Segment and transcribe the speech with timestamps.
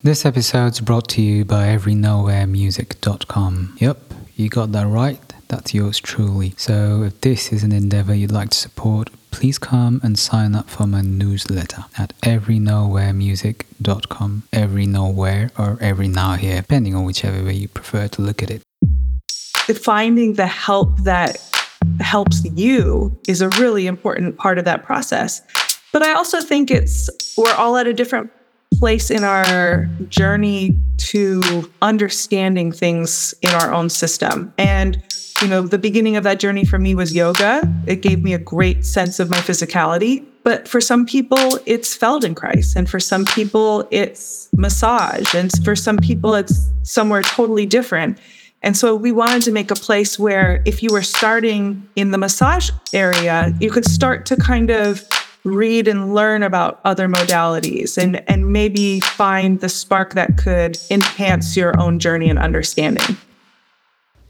[0.00, 3.78] This episode's brought to you by everynowheremusic.com.
[3.80, 3.98] Yep,
[4.36, 5.18] you got that right.
[5.48, 6.54] That's yours truly.
[6.56, 10.70] So if this is an endeavor you'd like to support, please come and sign up
[10.70, 14.44] for my newsletter at everynowheremusic.com.
[14.52, 18.52] Every nowhere or every now here, depending on whichever way you prefer to look at
[18.52, 18.62] it.
[19.78, 21.38] Finding the help that
[21.98, 25.42] helps you is a really important part of that process.
[25.92, 28.30] But I also think it's we're all at a different
[28.74, 34.52] place in our journey to understanding things in our own system.
[34.58, 35.02] And,
[35.42, 37.62] you know, the beginning of that journey for me was yoga.
[37.86, 40.24] It gave me a great sense of my physicality.
[40.44, 42.74] But for some people, it's Feldenkrais.
[42.76, 45.34] And for some people, it's massage.
[45.34, 48.18] And for some people, it's somewhere totally different.
[48.62, 52.18] And so we wanted to make a place where if you were starting in the
[52.18, 55.06] massage area, you could start to kind of
[55.44, 61.56] read and learn about other modalities and, and maybe find the spark that could enhance
[61.56, 63.16] your own journey and understanding.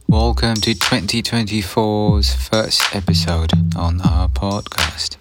[0.06, 5.16] Welcome to 2024's first episode on our podcast.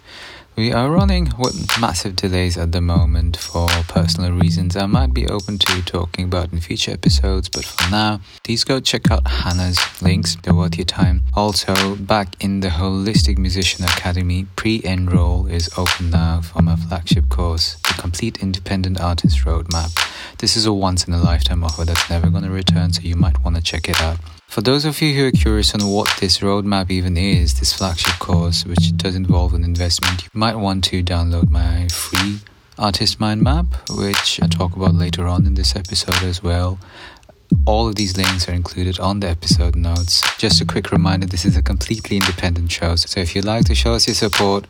[0.58, 5.28] We are running with massive delays at the moment for personal reasons I might be
[5.28, 9.78] open to talking about in future episodes, but for now, please go check out Hannah's
[10.02, 11.22] links, they're worth your time.
[11.36, 17.30] Also, back in the Holistic Musician Academy, pre enroll is open now for my flagship
[17.30, 19.94] course, The Complete Independent Artist Roadmap.
[20.40, 23.16] This is a once in a lifetime offer that's never going to return, so you
[23.16, 24.18] might want to check it out.
[24.48, 28.18] For those of you who are curious on what this roadmap even is, this flagship
[28.18, 32.40] course, which does involve an investment, you might want to download my free
[32.78, 36.80] artist mind map, which I talk about later on in this episode as well.
[37.66, 40.24] All of these links are included on the episode notes.
[40.38, 43.76] Just a quick reminder this is a completely independent show, so if you'd like to
[43.76, 44.66] show us your support,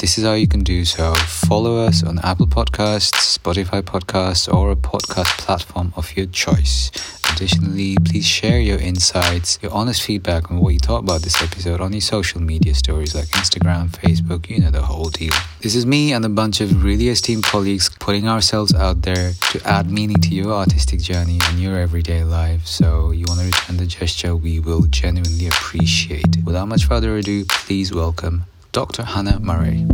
[0.00, 1.14] this is how you can do so.
[1.14, 6.90] Follow us on Apple Podcasts, Spotify Podcasts, or a podcast platform of your choice.
[7.30, 11.82] Additionally, please share your insights, your honest feedback on what you thought about this episode
[11.82, 15.34] on your social media stories like Instagram, Facebook, you know the whole deal.
[15.60, 19.60] This is me and a bunch of really esteemed colleagues putting ourselves out there to
[19.66, 22.66] add meaning to your artistic journey and your everyday life.
[22.66, 26.38] So, you want to return the gesture, we will genuinely appreciate.
[26.42, 29.02] Without much further ado, please welcome Dr.
[29.02, 29.84] Hannah Murray.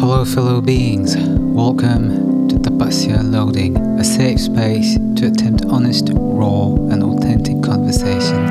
[0.00, 1.14] Hello, fellow beings.
[1.14, 8.42] Welcome to Tapasya Loading, a safe space to attempt honest, raw, and authentic conversation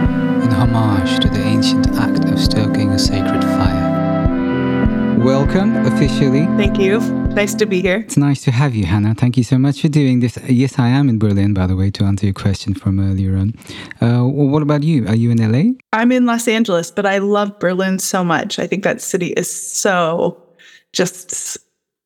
[0.43, 5.17] in homage to the ancient act of stoking a sacred fire.
[5.17, 6.45] Welcome officially.
[6.57, 7.24] Thank you.
[7.35, 7.97] Nice to be here.
[7.97, 9.13] It's nice to have you, Hannah.
[9.13, 10.37] Thank you so much for doing this.
[10.47, 13.53] Yes, I am in Berlin, by the way, to answer your question from earlier on.
[13.99, 15.05] Uh, what about you?
[15.05, 15.73] Are you in LA?
[15.91, 18.57] I'm in Los Angeles, but I love Berlin so much.
[18.57, 20.41] I think that city is so
[20.93, 21.57] just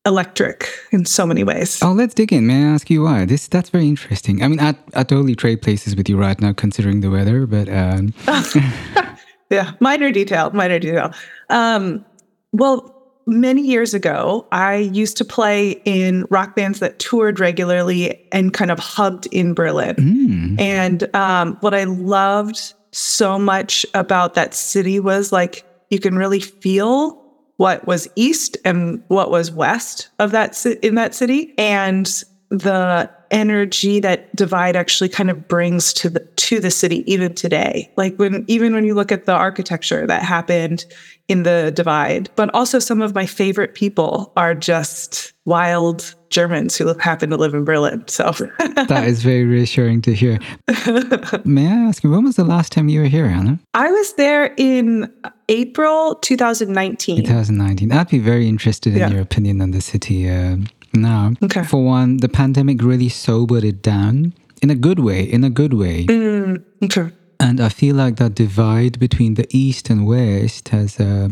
[0.03, 1.79] electric in so many ways.
[1.84, 2.47] Oh, let's dig in.
[2.47, 3.25] May I ask you why?
[3.25, 4.41] This that's very interesting.
[4.41, 7.69] I mean, I, I totally trade places with you right now, considering the weather, but
[7.69, 8.16] um...
[9.51, 11.13] yeah, minor detail, minor detail.
[11.51, 12.03] Um,
[12.51, 12.98] well,
[13.29, 18.72] many years ago, I used to play in rock bands that toured regularly and kind
[18.72, 19.95] of hubbed in Berlin.
[19.95, 20.59] Mm.
[20.59, 26.39] And um, what I loved so much about that city was like you can really
[26.39, 27.19] feel
[27.57, 33.99] what was east and what was west of that in that city and the energy
[33.99, 38.43] that divide actually kind of brings to the to the city even today like when
[38.47, 40.83] even when you look at the architecture that happened
[41.27, 46.93] in the divide but also some of my favorite people are just wild Germans who
[46.99, 48.03] happen to live in Berlin.
[48.07, 50.38] So that is very reassuring to hear.
[51.43, 54.13] May I ask you, when was the last time you were here, Hannah I was
[54.13, 55.11] there in
[55.49, 57.23] April 2019.
[57.23, 57.91] 2019.
[57.91, 59.09] I'd be very interested in yeah.
[59.09, 60.57] your opinion on the city uh,
[60.94, 61.33] now.
[61.44, 61.63] Okay.
[61.63, 65.23] For one, the pandemic really sobered it down in a good way.
[65.23, 66.05] In a good way.
[66.05, 67.11] Mm, okay.
[67.41, 71.29] And I feel like that divide between the east and west has uh,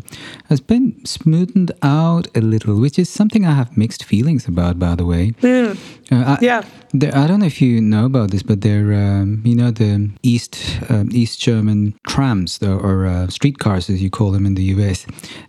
[0.47, 4.79] has been smoothed out a little, which is something I have mixed feelings about.
[4.79, 5.77] By the way, mm.
[6.09, 6.63] uh, I, yeah.
[6.93, 10.79] I don't know if you know about this, but there um, you know the East
[10.89, 15.05] um, East German trams or uh, streetcars as you call them in the U.S.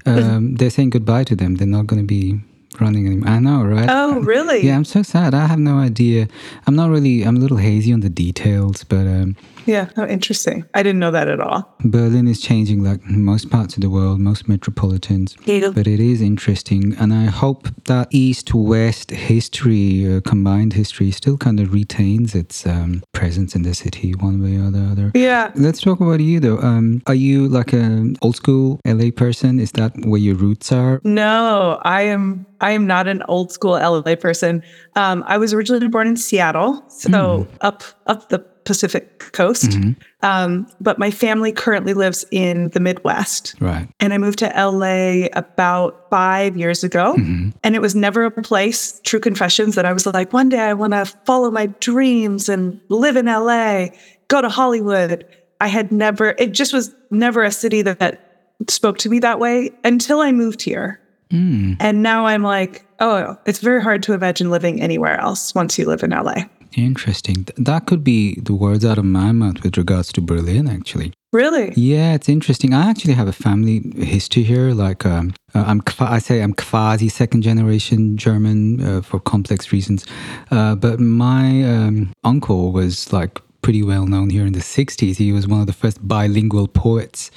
[0.07, 1.55] Um, they're saying goodbye to them.
[1.55, 2.41] They're not going to be
[2.81, 3.29] running anymore.
[3.29, 3.89] I know, right?
[3.91, 4.65] Oh, really?
[4.65, 5.35] Yeah, I'm so sad.
[5.35, 6.29] I have no idea.
[6.67, 7.23] I'm not really.
[7.23, 9.37] I'm a little hazy on the details, but um,
[9.69, 10.65] yeah, oh, interesting.
[10.75, 11.77] I didn't know that at all.
[11.85, 15.37] Berlin is changing like most parts of the world, most metropolitans.
[15.45, 15.71] Yeah.
[15.75, 16.97] But it is interesting.
[16.99, 22.67] And I hope that East West history, uh, combined history, still kind of retains its
[22.67, 25.13] um, presence in the city one way or the other.
[25.15, 25.53] Yeah.
[25.55, 26.59] Let's talk about you though.
[26.59, 29.61] Um, are you like an old school LA person?
[29.61, 31.01] Is that where your roots are?
[31.05, 34.63] No, I am I am not an old school LA person.
[34.97, 37.49] Um, I was originally born in Seattle, so mm.
[37.61, 38.39] up up the
[38.69, 39.71] Pacific coast.
[39.71, 39.93] Mm-hmm.
[40.23, 43.55] Um, but my family currently lives in the Midwest.
[43.61, 43.89] Right.
[43.99, 47.15] And I moved to LA about five years ago.
[47.17, 47.51] Mm-hmm.
[47.65, 50.75] And it was never a place, true confessions, that I was like, one day I
[50.75, 53.87] want to follow my dreams and live in LA,
[54.29, 55.27] go to Hollywood.
[55.63, 59.41] I had never, it just was never a city that, that spoke to me that
[59.41, 61.01] way until I moved here.
[61.31, 61.77] Mm.
[61.81, 65.87] And now I'm like, oh, it's very hard to imagine living anywhere else once you
[65.87, 66.45] live in LA.
[66.77, 67.47] Interesting.
[67.57, 71.13] That could be the words out of my mouth with regards to Berlin, actually.
[71.33, 71.73] Really?
[71.77, 72.73] Yeah, it's interesting.
[72.73, 74.73] I actually have a family history here.
[74.73, 80.07] Like, um, uh, I'm I say I'm quasi second generation German uh, for complex reasons,
[80.51, 85.17] uh, but my um, uncle was like pretty well known here in the 60s.
[85.17, 87.31] He was one of the first bilingual poets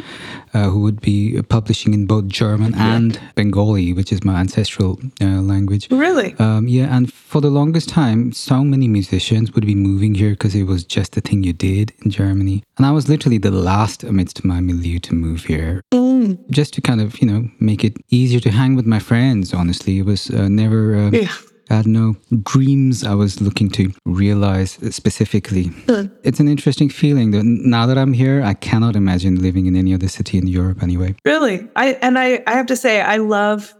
[0.53, 5.25] uh, who would be publishing in both German and Bengali, which is my ancestral uh,
[5.25, 5.89] language.
[5.91, 6.35] Really?
[6.39, 10.55] Um, yeah, and for the longest time, so many musicians would be moving here because
[10.55, 12.63] it was just the thing you did in Germany.
[12.77, 15.83] And I was literally the last amidst my milieu to move here.
[15.91, 16.49] Mm.
[16.49, 19.99] Just to kind of, you know, make it easier to hang with my friends, honestly.
[19.99, 20.95] It was uh, never.
[20.95, 21.35] Uh, yeah
[21.71, 25.65] I had no dreams I was looking to realize specifically.
[25.87, 26.11] Mm.
[26.23, 29.93] It's an interesting feeling that now that I'm here, I cannot imagine living in any
[29.93, 31.15] other city in Europe anyway.
[31.23, 31.67] Really?
[31.75, 33.73] I and I, I have to say I love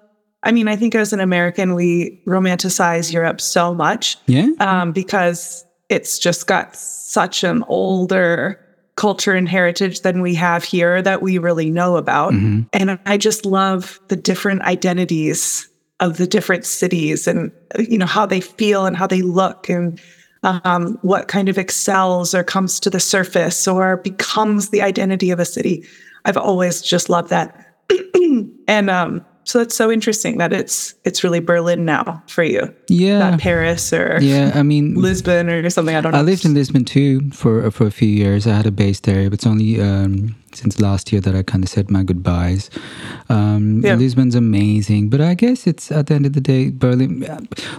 [0.44, 4.18] I mean, I think as an American, we romanticize Europe so much.
[4.26, 4.48] Yeah.
[4.60, 8.60] Um, because it's just got such an older
[8.96, 12.34] culture and heritage than we have here that we really know about.
[12.34, 12.62] Mm-hmm.
[12.74, 15.68] And I just love the different identities
[16.02, 20.02] of the different cities and you know how they feel and how they look and
[20.44, 25.40] um, what kind of excels or comes to the surface or becomes the identity of
[25.40, 25.86] a city.
[26.26, 27.76] I've always just loved that,
[28.68, 32.74] and um, so it's so interesting that it's it's really Berlin now for you.
[32.90, 34.52] Yeah, not Paris or yeah.
[34.56, 35.96] I mean Lisbon or something.
[35.96, 36.20] I don't know.
[36.20, 38.46] I lived in Lisbon too for for a few years.
[38.46, 41.64] I had a base there, but it's only um, since last year that I kind
[41.64, 42.70] of said my goodbyes.
[43.30, 43.96] Um, yeah.
[43.96, 47.26] Lisbon's amazing, but I guess it's at the end of the day, Berlin.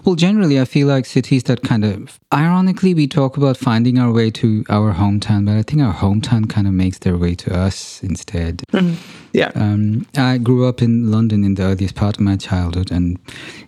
[0.04, 4.12] Well, generally, I feel like cities that kind of, ironically, we talk about finding our
[4.12, 7.54] way to our hometown, but I think our hometown kind of makes their way to
[7.54, 8.58] us instead.
[8.72, 8.94] Mm-hmm.
[9.32, 9.50] Yeah.
[9.54, 13.18] Um, I grew up in London in the earliest part of my childhood, and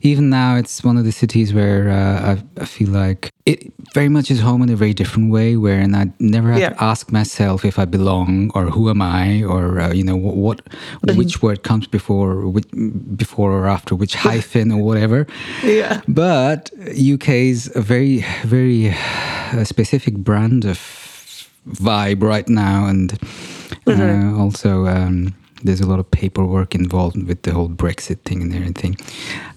[0.03, 4.11] even now, it's one of the cities where uh, I, I, feel like it very
[4.11, 6.69] much is home in a very different way, where and I never have yeah.
[6.71, 10.37] to ask myself if I belong or who am I or uh, you know what,
[10.37, 10.64] what
[11.06, 11.19] mm-hmm.
[11.19, 12.69] which word comes before which,
[13.17, 15.26] before or after which hyphen or whatever.
[15.62, 16.00] Yeah.
[16.08, 20.79] But UK is a very very uh, specific brand of
[21.69, 23.12] vibe right now, and
[23.87, 24.00] mm-hmm.
[24.00, 24.87] Uh, also.
[24.87, 28.96] Um, there's a lot of paperwork involved with the whole Brexit thing and everything.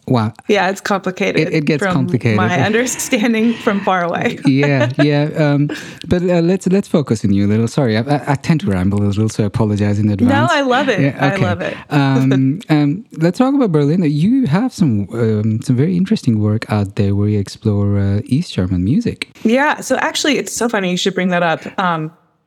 [0.07, 0.33] Wow.
[0.47, 1.49] Yeah, it's complicated.
[1.49, 2.37] It, it gets complicated.
[2.37, 4.39] My understanding from far away.
[4.45, 5.29] yeah, yeah.
[5.35, 5.67] Um,
[6.07, 7.67] but uh, let's let's focus on you a little.
[7.67, 10.31] Sorry, I, I, I, tend to ramble a little, so I apologize in advance.
[10.31, 11.01] No, I love it.
[11.01, 11.45] Yeah, okay.
[11.45, 11.77] I love it.
[11.89, 14.01] um, um, let's talk about Berlin.
[14.03, 18.53] You have some um, some very interesting work out there where you explore uh, East
[18.53, 19.29] German music.
[19.43, 19.81] Yeah.
[19.81, 21.65] So actually, it's so funny you should bring that up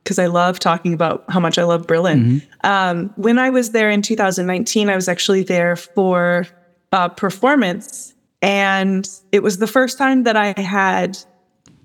[0.04, 2.24] because I love talking about how much I love Berlin.
[2.24, 2.66] Mm-hmm.
[2.66, 6.46] Um, when I was there in 2019, I was actually there for
[6.92, 11.18] uh, performance, and it was the first time that I had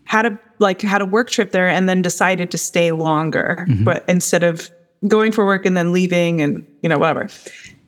[0.06, 3.84] had a like had a work trip there, and then decided to stay longer, mm-hmm.
[3.84, 4.70] but instead of
[5.08, 7.30] going for work and then leaving, and you know whatever.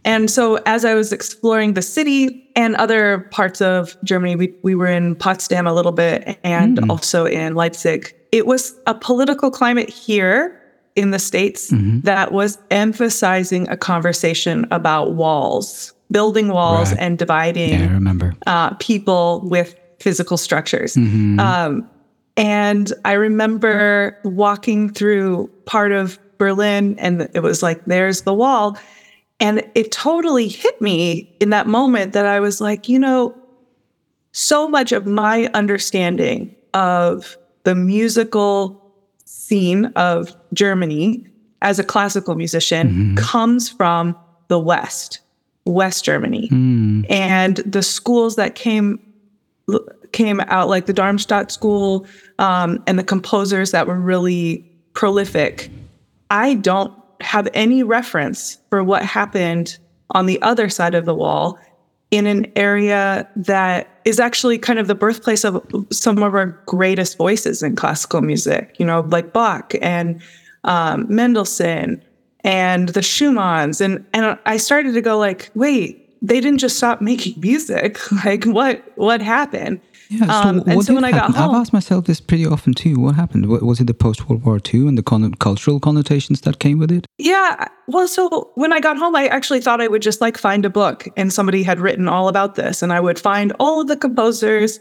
[0.07, 4.73] And so, as I was exploring the city and other parts of Germany, we, we
[4.73, 6.89] were in Potsdam a little bit and mm.
[6.89, 8.15] also in Leipzig.
[8.31, 10.61] It was a political climate here
[10.95, 12.01] in the States mm-hmm.
[12.01, 17.01] that was emphasizing a conversation about walls building walls right.
[17.01, 18.33] and dividing yeah, I remember.
[18.45, 20.95] Uh, people with physical structures.
[20.95, 21.39] Mm-hmm.
[21.39, 21.89] Um,
[22.35, 28.77] and I remember walking through part of Berlin and it was like, there's the wall.
[29.39, 33.35] And it totally hit me in that moment that I was like, you know,
[34.31, 38.81] so much of my understanding of the musical
[39.25, 41.27] scene of Germany
[41.61, 43.15] as a classical musician mm-hmm.
[43.15, 44.15] comes from
[44.47, 45.19] the West.
[45.65, 46.47] West Germany.
[46.47, 47.05] Mm.
[47.11, 49.01] And the schools that came
[50.13, 52.07] came out, like the Darmstadt School
[52.39, 55.69] um, and the composers that were really prolific,
[56.31, 59.77] I don't have any reference for what happened
[60.11, 61.59] on the other side of the wall
[62.11, 65.61] in an area that is actually kind of the birthplace of
[65.91, 70.21] some of our greatest voices in classical music, you know, like Bach and
[70.63, 72.01] um, Mendelssohn
[72.41, 73.81] and the Schumanns.
[73.81, 77.99] And, and I started to go like, wait, they didn't just stop making music.
[78.23, 79.81] Like what what happened?
[80.09, 81.35] Yeah, so Um, and so when I got happen?
[81.35, 82.95] home- I've asked myself this pretty often too.
[82.99, 83.45] What happened?
[83.47, 86.91] Was it the post World War II and the con- cultural connotations that came with
[86.91, 87.05] it?
[87.17, 87.67] Yeah.
[87.87, 90.69] Well, so when I got home, I actually thought I would just like find a
[90.69, 92.81] book and somebody had written all about this.
[92.81, 94.79] And I would find all of the composers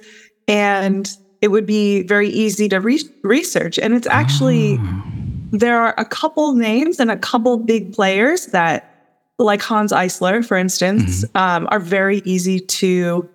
[0.49, 1.09] and
[1.43, 3.79] it would be very easy to re- research.
[3.79, 4.79] And it's actually,
[5.51, 8.93] there are a couple names and a couple big players that,
[9.39, 13.29] like Hanns Eisler, for instance, um, are very easy to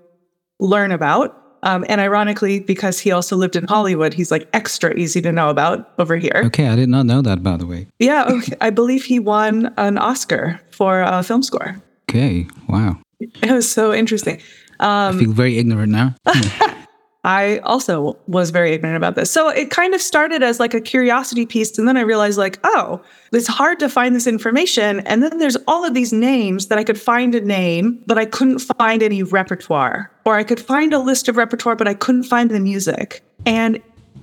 [0.60, 1.38] learn about.
[1.64, 5.50] Um, and ironically, because he also lived in Hollywood, he's like extra easy to know
[5.50, 6.42] about over here.
[6.46, 7.88] Okay, I did not know that, by the way.
[8.00, 8.56] Yeah, okay.
[8.62, 11.82] I believe he won an Oscar for a film score.
[12.10, 12.98] Okay, wow.
[13.44, 14.42] It was so interesting.
[14.80, 16.16] I feel very ignorant now.
[17.24, 19.30] I also was very ignorant about this.
[19.30, 21.78] So it kind of started as like a curiosity piece.
[21.78, 23.02] And then I realized, like, oh,
[23.32, 25.02] it's hard to find this information.
[25.02, 28.26] And then there's all of these names that I could find a name, but I
[28.26, 30.12] couldn't find any repertoire.
[30.26, 33.24] Or I could find a list of repertoire, but I couldn't find the music.
[33.46, 33.80] And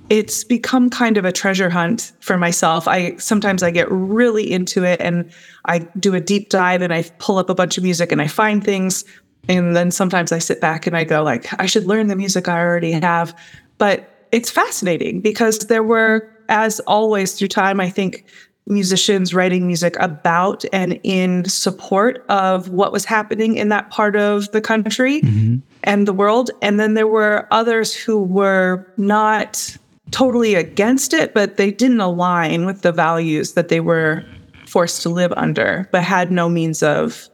[0.09, 2.87] it's become kind of a treasure hunt for myself.
[2.87, 5.31] I sometimes I get really into it and
[5.65, 8.27] I do a deep dive and I pull up a bunch of music and I
[8.27, 9.05] find things
[9.47, 12.47] and then sometimes I sit back and I go like I should learn the music
[12.47, 13.35] I already have.
[13.77, 18.25] But it's fascinating because there were as always through time I think
[18.67, 24.51] musicians writing music about and in support of what was happening in that part of
[24.51, 25.57] the country mm-hmm.
[25.83, 26.51] and the world.
[26.61, 29.75] And then there were others who were not
[30.11, 34.23] totally against it, but they didn't align with the values that they were
[34.67, 37.27] forced to live under, but had no means of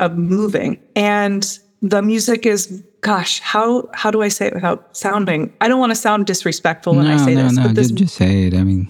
[0.00, 0.80] of moving.
[0.96, 5.52] And the music is gosh, how how do I say it without sounding?
[5.60, 7.88] I don't want to sound disrespectful when I no, say no, this, no, but this
[7.88, 8.54] just, just say it.
[8.54, 8.88] I mean,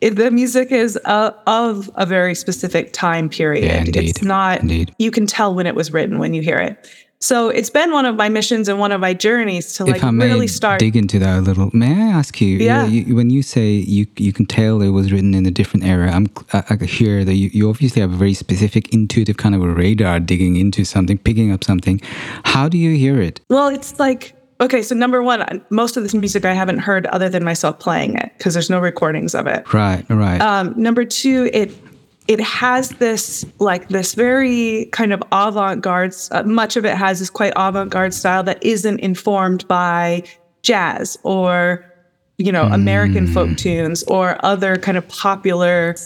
[0.00, 3.64] it, the music is uh, of a very specific time period.
[3.64, 4.10] Yeah, indeed.
[4.10, 4.94] It's not, Indeed.
[4.98, 6.88] you can tell when it was written when you hear it.
[7.22, 10.04] So it's been one of my missions and one of my journeys to like if
[10.04, 10.80] I may really start.
[10.80, 12.56] dig into that a little, may I ask you?
[12.56, 12.86] Yeah.
[12.86, 16.10] you, when you say you you can tell it was written in a different era,
[16.10, 19.62] I'm I, I hear that you, you obviously have a very specific, intuitive kind of
[19.62, 22.00] a radar digging into something, picking up something.
[22.44, 23.42] How do you hear it?
[23.50, 27.28] well, it's like, okay, so number one, most of this music I haven't heard other
[27.28, 29.70] than myself playing it because there's no recordings of it.
[29.74, 30.40] Right, right.
[30.40, 31.70] Um, number two, it
[32.28, 36.14] it has this like this very kind of avant-garde.
[36.30, 40.22] Uh, much of it has this quite avant-garde style that isn't informed by
[40.62, 41.84] jazz or
[42.38, 45.96] you know American folk tunes or other kind of popular.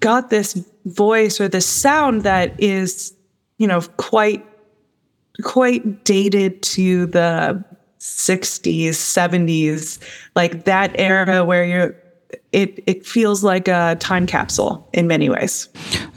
[0.00, 3.14] Got this voice or this sound that is
[3.58, 4.44] you know quite
[5.42, 7.62] quite dated to the
[8.00, 9.98] 60s 70s
[10.34, 11.96] like that era where you're
[12.52, 15.68] it it feels like a time capsule in many ways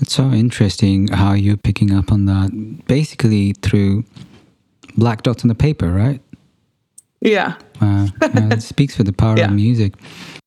[0.02, 2.50] It's so interesting how you're picking up on that,
[2.88, 4.04] basically through
[4.98, 6.22] black dots on the paper, right?
[7.22, 9.46] yeah Wow, yeah, it speaks for the power Yeah.
[9.46, 9.94] of music.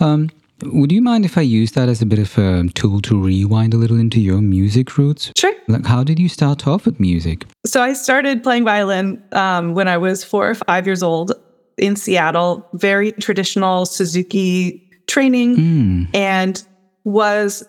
[0.00, 0.28] Um,
[0.64, 3.74] would you mind if I use that as a bit of a tool to rewind
[3.74, 5.32] a little into your music roots?
[5.36, 7.46] sure Like, how did you start off with music?
[7.66, 11.32] so i started playing violin um, when i was four or five years old
[11.78, 16.04] in seattle very traditional suzuki training hmm.
[16.14, 16.64] and
[17.04, 17.66] was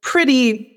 [0.00, 0.70] pretty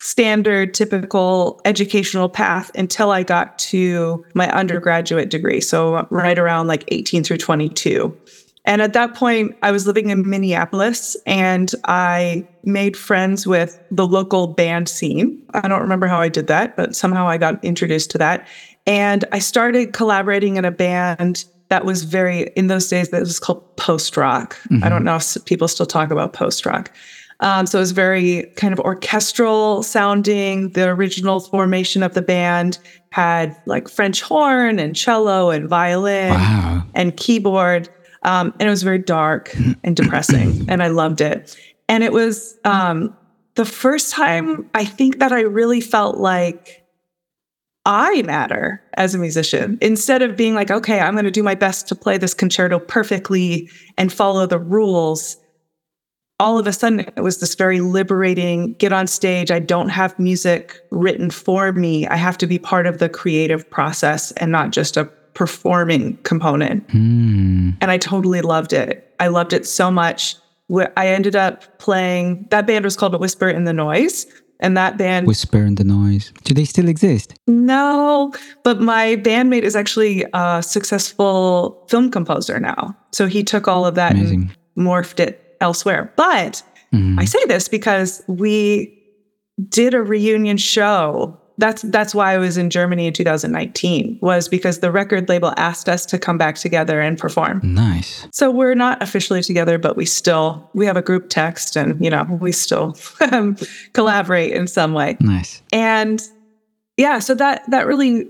[0.00, 5.60] standard typical educational path until i got to my undergraduate degree.
[5.60, 8.16] So right around like 18 through 22
[8.64, 14.06] and at that point i was living in minneapolis and i made friends with the
[14.06, 15.40] local band scene.
[15.54, 18.48] I don't remember how i did that but somehow i got introduced to that.
[18.88, 23.40] And i started collaborating in a band that was very in those days that was
[23.40, 26.92] called post rock i don't know if people still talk about post rock
[27.40, 30.68] um, so it was very kind of orchestral sounding.
[30.78, 32.78] The original formation of the band
[33.10, 36.84] had like French horn and cello and violin Wow.
[36.94, 37.88] and keyboard.
[38.22, 39.52] Um, and it was very dark
[39.82, 40.66] and depressing.
[40.68, 41.56] and I loved it.
[41.88, 43.12] And it was um,
[43.56, 46.81] the first time I think that I really felt like
[47.84, 49.78] I matter as a musician.
[49.80, 52.78] Instead of being like, okay, I'm going to do my best to play this concerto
[52.78, 55.36] perfectly and follow the rules
[56.42, 60.18] all of a sudden it was this very liberating get on stage i don't have
[60.18, 62.06] music written for me.
[62.08, 66.90] I have to be part of the creative process and not just a performing component.
[66.90, 67.70] Hmm.
[67.80, 69.14] and i totally loved it.
[69.20, 70.36] I loved it so much.
[70.96, 74.26] I ended up playing that band was called a whisper in the noise
[74.62, 76.32] and that band Whisper in the noise.
[76.44, 77.34] Do they still exist?
[77.46, 78.32] no
[78.64, 83.94] but my bandmate is actually a successful film composer now so he took all of
[83.96, 84.50] that Amazing.
[84.76, 86.62] and morphed it elsewhere but
[86.94, 87.18] Mhm.
[87.18, 88.92] I say this because we
[89.70, 94.80] did a reunion show that's that's why I was in Germany in 2019 was because
[94.80, 97.60] the record label asked us to come back together and perform.
[97.62, 98.26] Nice.
[98.32, 102.10] So we're not officially together, but we still we have a group text and you
[102.10, 102.96] know we still
[103.92, 105.16] collaborate in some way.
[105.20, 105.62] Nice.
[105.72, 106.22] And
[106.96, 108.28] yeah, so that that really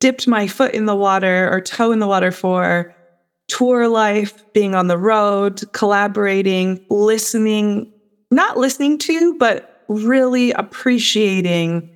[0.00, 2.94] dipped my foot in the water or toe in the water for
[3.48, 7.92] tour life, being on the road, collaborating, listening,
[8.30, 11.95] not listening to, but really appreciating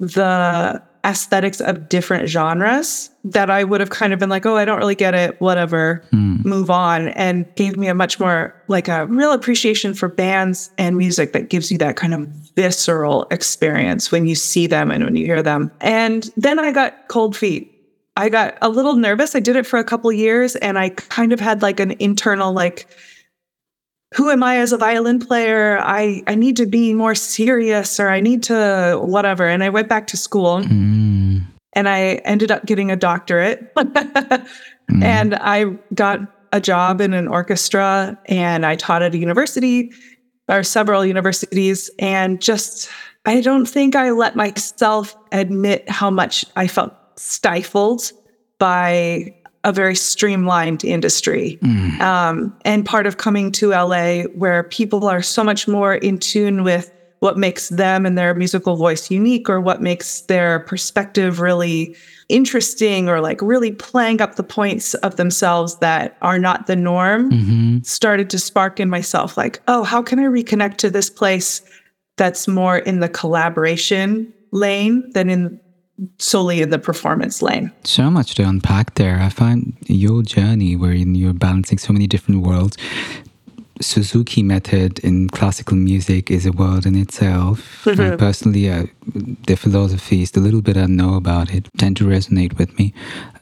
[0.00, 4.64] the aesthetics of different genres that I would have kind of been like, oh, I
[4.64, 6.44] don't really get it, whatever, Mm.
[6.44, 10.96] move on, and gave me a much more like a real appreciation for bands and
[10.96, 12.26] music that gives you that kind of
[12.56, 15.70] visceral experience when you see them and when you hear them.
[15.80, 17.72] And then I got cold feet.
[18.16, 19.36] I got a little nervous.
[19.36, 22.52] I did it for a couple years and I kind of had like an internal
[22.52, 22.88] like
[24.14, 25.78] who am I as a violin player?
[25.80, 29.46] I I need to be more serious or I need to whatever.
[29.46, 31.44] And I went back to school Mm.
[31.74, 33.74] and I ended up getting a doctorate.
[34.90, 35.04] Mm.
[35.04, 36.20] And I got
[36.52, 39.92] a job in an orchestra and I taught at a university
[40.48, 41.90] or several universities.
[41.98, 42.88] And just,
[43.26, 48.12] I don't think I let myself admit how much I felt stifled
[48.58, 49.34] by
[49.64, 51.58] a very streamlined industry.
[51.62, 52.00] Mm.
[52.00, 56.62] Um, and part of coming to LA, where people are so much more in tune
[56.64, 61.96] with what makes them and their musical voice unique or what makes their perspective really
[62.28, 67.30] interesting or like really playing up the points of themselves that are not the norm
[67.32, 67.84] Mhm.
[67.84, 71.62] started to spark in myself like oh how can i reconnect to this place
[72.18, 75.58] that's more in the collaboration lane than in
[76.18, 79.18] solely in the performance lane So much to unpack there.
[79.20, 82.76] I find your journey wherein you're balancing so many different worlds.
[83.80, 87.86] Suzuki method in classical music is a world in itself.
[87.98, 88.86] Uh, personally, uh,
[89.46, 92.92] the philosophies, the little bit I know about it, tend to resonate with me.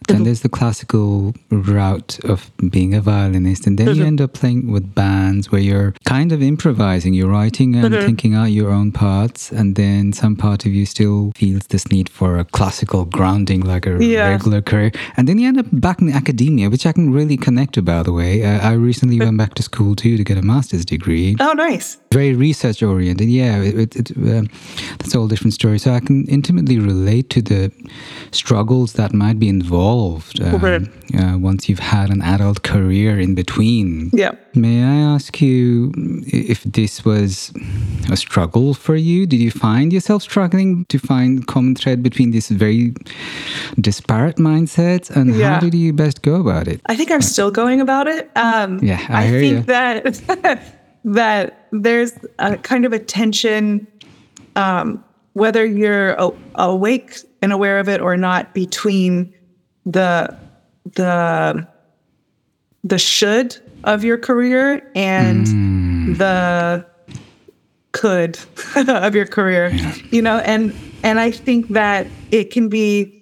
[0.06, 4.70] Then there's the classical route of being a violinist, and then you end up playing
[4.70, 7.14] with bands where you're kind of improvising.
[7.14, 11.32] You're writing and thinking out your own parts, and then some part of you still
[11.34, 14.28] feels this need for a classical grounding, like a Yeah.
[14.28, 14.92] regular career.
[15.16, 18.02] And then you end up back in academia, which I can really connect to, by
[18.02, 18.44] the way.
[18.44, 21.98] Uh, I recently went back to school too to get a master's degree oh nice
[22.12, 23.28] very research oriented.
[23.28, 24.48] Yeah, it, it, it, um,
[24.98, 25.78] that's a whole different story.
[25.78, 27.70] So I can intimately relate to the
[28.30, 34.10] struggles that might be involved um, uh, once you've had an adult career in between.
[34.12, 35.92] yeah May I ask you
[36.26, 37.52] if this was
[38.10, 39.26] a struggle for you?
[39.26, 42.94] Did you find yourself struggling to find common thread between these very
[43.80, 45.60] disparate mindsets, and how Yeah.
[45.60, 46.80] did you best go about it?
[46.86, 48.30] I think I'm still going about it.
[48.36, 49.62] Um, Yeah, I hear think ya.
[49.74, 50.60] that
[51.04, 53.86] that there's a kind of a tension,
[54.56, 55.02] um,
[55.34, 56.16] whether you're
[56.54, 57.10] awake
[57.42, 59.32] and aware of it or not, between
[59.86, 60.36] the
[60.94, 61.66] the
[62.84, 66.14] the should of your career and hmm.
[66.14, 66.84] the
[67.92, 68.38] could
[68.76, 69.70] of your career.
[70.10, 73.12] You know and and i think that it can be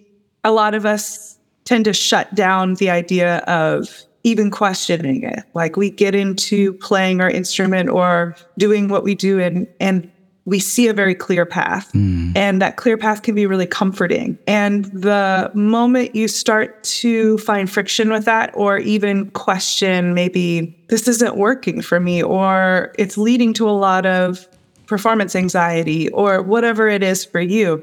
[0.43, 5.41] a lot of us tend to shut down the idea of even questioning it.
[5.55, 10.11] Like we get into playing our instrument or doing what we do and and
[10.47, 11.91] we see a very clear path.
[11.93, 12.33] Hmm.
[12.37, 14.39] And that clear path can be really comforting.
[14.47, 21.09] And the moment you start to find friction with that or even question maybe this
[21.09, 24.47] isn't working for me or it's leading to a lot of
[24.87, 27.83] performance anxiety or whatever it is for you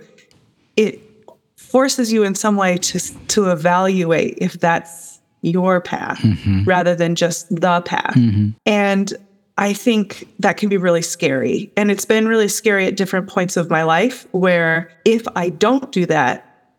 [0.76, 1.02] it
[1.56, 6.63] forces you in some way to to evaluate if that's your path mm-hmm.
[6.65, 8.13] rather than just the path.
[8.15, 8.50] Mm-hmm.
[8.65, 9.13] And
[9.62, 11.71] I think that can be really scary.
[11.78, 15.91] And it's been really scary at different points of my life where if I don't
[15.91, 16.74] do that,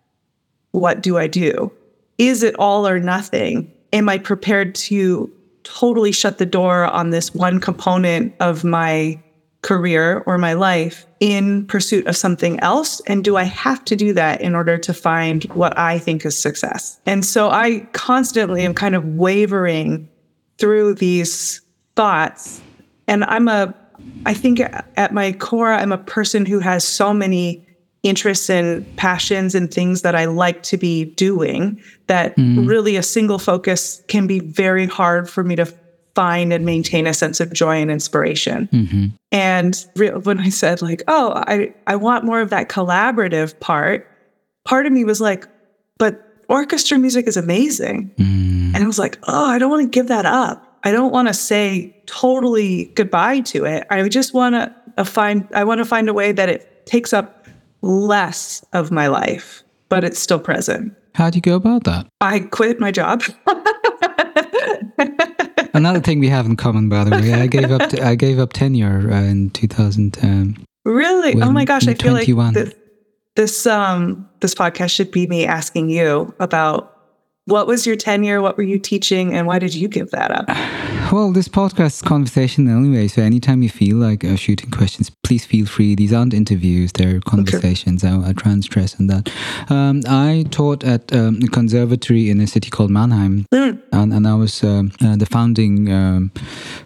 [0.73, 1.71] what do I do?
[2.19, 3.73] Is it all or nothing?
[3.93, 9.23] Am I prepared to totally shut the door on this one component of my
[9.63, 13.01] career or my life in pursuit of something else?
[13.07, 16.37] And do I have to do that in order to find what I think is
[16.37, 16.99] success?
[17.07, 20.09] And so I constantly am kind of wavering
[20.59, 21.61] through these
[21.95, 22.61] thoughts.
[23.13, 23.75] And I'm a,
[24.25, 27.67] I think at my core, I'm a person who has so many
[28.03, 32.67] interests and passions and things that I like to be doing that mm-hmm.
[32.67, 35.67] really a single focus can be very hard for me to
[36.15, 38.69] find and maintain a sense of joy and inspiration.
[38.73, 39.07] Mm-hmm.
[39.31, 44.09] And re- when I said like, oh, I, I want more of that collaborative part,
[44.65, 45.47] part of me was like,
[45.99, 48.11] but orchestra music is amazing.
[48.17, 48.75] Mm.
[48.75, 50.72] And I was like, oh, I don't want to give that up.
[50.85, 53.87] I don't want to say totally goodbye to it.
[53.91, 54.55] I just want
[54.97, 57.47] to find, I want to find a way that it takes up
[57.83, 60.95] less of my life, but it's still present.
[61.15, 62.07] How do you go about that?
[62.21, 63.23] I quit my job.
[65.75, 67.95] Another thing we have in common, by the way, I gave up.
[68.01, 70.65] I gave up tenure uh, in 2010.
[70.85, 71.41] Really?
[71.41, 71.87] Oh my gosh!
[71.87, 72.55] I feel 21.
[72.55, 72.77] like th-
[73.37, 77.02] this um this podcast should be me asking you about
[77.47, 80.47] what was your tenure, what were you teaching, and why did you give that up?
[81.13, 85.45] Well, this podcast is conversational anyway, so anytime you feel like uh, shooting questions, please
[85.45, 85.95] feel free.
[85.95, 88.05] These aren't interviews; they're conversations.
[88.05, 89.29] I, I try and stress on that.
[89.69, 93.83] Um, I taught at um, a conservatory in a city called Mannheim, Mm.
[93.93, 96.31] and, and I was um, uh, the founding um,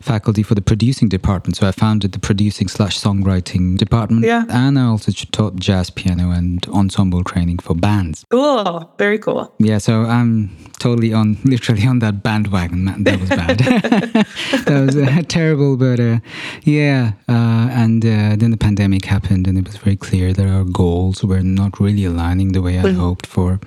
[0.01, 1.57] faculty for the producing department.
[1.57, 4.45] So I founded the producing slash songwriting department, Yeah.
[4.49, 8.25] and I also taught jazz piano and ensemble training for bands.
[8.31, 9.55] Cool, very cool.
[9.59, 10.46] Yeah, so I'm
[10.79, 12.85] totally on, literally on that bandwagon.
[12.85, 13.59] Man, that was bad.
[14.67, 16.19] that was uh, terrible, but uh,
[16.63, 17.13] yeah.
[17.29, 21.25] Uh, and uh, then the pandemic happened, and it was very clear that our goals
[21.25, 23.61] were not really aligning the way I hoped for.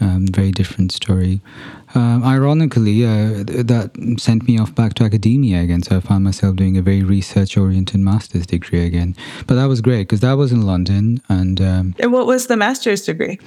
[0.00, 1.40] Um, very different story.
[1.94, 5.82] Um, ironically, uh, that sent me off back to academia again.
[5.82, 9.14] So I found myself doing a very research-oriented master's degree again.
[9.46, 12.56] But that was great because that was in London, and um, And what was the
[12.56, 13.38] master's degree?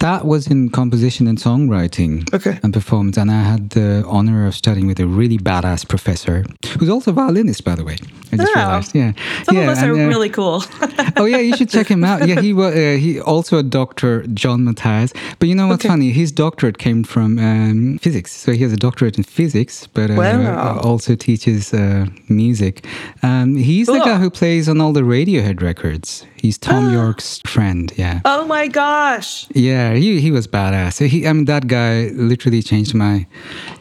[0.00, 2.58] that was in composition and songwriting Okay.
[2.62, 3.16] and performance.
[3.16, 6.44] And I had the honor of studying with a really badass professor,
[6.78, 7.96] who's also a violinist, by the way.
[8.32, 8.60] I just Oh.
[8.60, 8.94] realized.
[8.94, 9.12] Yeah.
[9.44, 10.62] Some yeah, of us are uh, really cool.
[11.16, 12.26] oh yeah, you should check him out.
[12.28, 15.12] Yeah, he was uh, he also a doctor, John Matthias.
[15.38, 15.88] But you know what's Okay.
[15.92, 16.10] funny?
[16.10, 20.14] His doctorate came from um, physics, so he has a doctorate in physics, but uh,
[20.14, 20.78] Wow.
[20.82, 22.84] also teaches uh, music.
[23.22, 26.26] Um, he's the guy who plays on all the Radiohead records.
[26.42, 27.92] He's Tom York's friend.
[27.96, 28.20] Yeah.
[28.24, 29.46] oh my gosh.
[29.54, 30.94] Yeah, he, he was badass.
[30.94, 33.26] So he, I mean, that guy literally changed my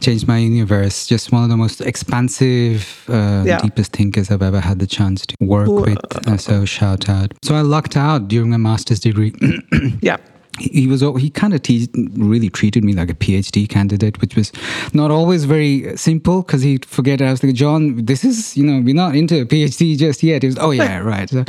[0.01, 1.05] changed my universe.
[1.08, 3.60] Just one of the most expansive, uh, Yeah.
[3.62, 5.99] deepest thinkers I've ever had the chance to work with.
[6.27, 7.34] Uh, so shout out.
[7.43, 9.34] So I lucked out during my master's degree.
[10.01, 10.17] Yeah.
[10.59, 14.51] He was he kind of te- really treated me like a PhD candidate, which was
[14.93, 17.21] not always very simple because he'd forget.
[17.21, 20.43] I was like, John, this is you know we're not into a PhD just yet.
[20.43, 21.29] He was, oh yeah, right.
[21.29, 21.43] So,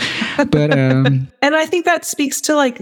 [0.50, 2.80] but um, And I think that speaks to like,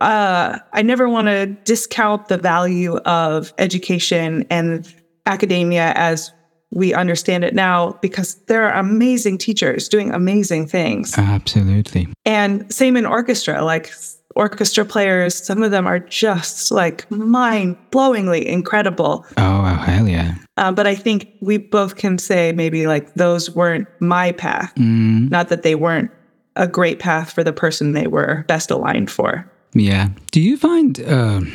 [0.00, 4.92] uh, I never want to discount the value of education and
[5.26, 6.32] academia as
[6.72, 11.16] we understand it now, because there are amazing teachers doing amazing things.
[11.18, 12.08] absolutely.
[12.24, 13.92] And same in orchestra, like
[14.36, 19.24] orchestra players, some of them are just like mind blowingly incredible.
[19.36, 20.34] Oh wow, hell yeah.
[20.56, 25.30] Uh, but I think we both can say maybe like those weren't my path, Mm,
[25.30, 26.10] not that they weren't
[26.56, 29.50] a great path for the person they were best aligned for.
[29.74, 30.08] yeah.
[30.30, 31.00] Do you find?
[31.08, 31.50] um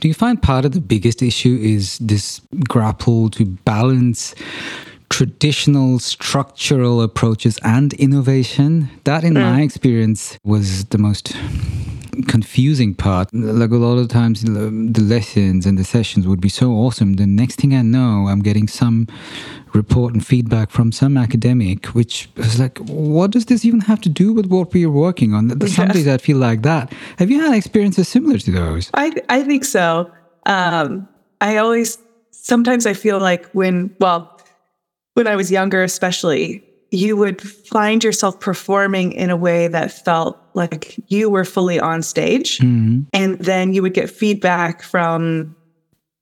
[0.00, 4.34] do you find part of the biggest issue is this grapple to balance
[5.10, 8.90] traditional structural approaches and innovation?
[9.04, 11.34] That, in my experience, was the most
[12.26, 13.32] confusing part.
[13.32, 17.14] Like a lot of times, the lessons and the sessions would be so awesome.
[17.14, 19.06] The next thing I know, I'm getting some
[19.74, 24.08] report and feedback from some academic, which was like, what does this even have to
[24.08, 25.48] do with what we are working on?
[25.48, 26.92] There's Some days I feel like that.
[27.18, 28.90] Have you had experiences similar to those?
[28.94, 30.10] I I think so.
[30.46, 31.08] Um,
[31.40, 31.98] I always
[32.30, 34.37] sometimes I feel like when well,
[35.18, 40.38] when I was younger, especially, you would find yourself performing in a way that felt
[40.54, 43.04] like you were fully on stage, Mhm.
[43.12, 45.56] and then you would get feedback from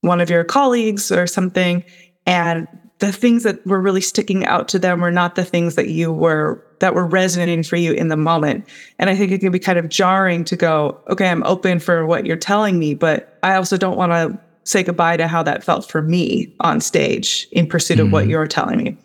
[0.01, 1.85] one of your colleagues or something,
[2.27, 2.67] and
[3.01, 6.11] the things that were really sticking out to them were not the things that you
[6.11, 8.65] were that were resonating for you in the moment.
[8.99, 12.05] And I think it can be kind of jarring to go, okay, I'm open for
[12.07, 15.65] what you're telling me, but I also don't want to say goodbye to how that
[15.65, 18.97] felt for me on stage in pursuit of what you're telling me.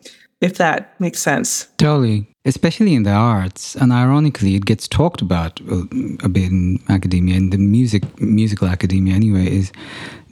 [0.42, 1.68] If that makes sense.
[1.78, 2.28] Totally.
[2.46, 5.84] Especially in the arts, and ironically, it gets talked about uh,
[6.24, 9.72] a bit in academia, in the music, musical academia anyway, is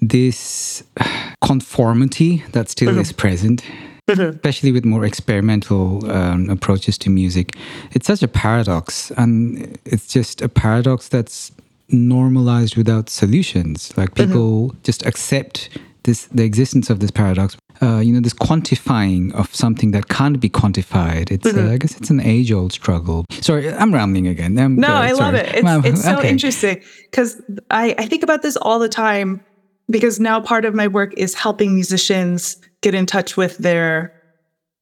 [0.02, 0.82] this
[1.44, 3.64] conformity that still is present,
[4.08, 7.56] especially with more experimental um, approaches to music.
[7.92, 11.52] It's such a paradox, and it's just a paradox that's
[11.92, 13.92] normalized without solutions.
[13.98, 15.70] Like people just accept
[16.04, 17.58] this the existence of this paradox.
[17.82, 21.32] Uh, you know, this quantifying of something that can't be quantified.
[21.32, 23.24] It's uh, I guess it's an age-old struggle.
[23.32, 24.60] Sorry, I'm rambling again.
[24.60, 25.48] I'm, No, uh, I love it.
[25.56, 26.30] It's, Well, it's so okay.
[26.30, 29.42] interesting because I, I think about this all the time
[29.90, 34.14] because now part of my work is helping musicians get in touch with their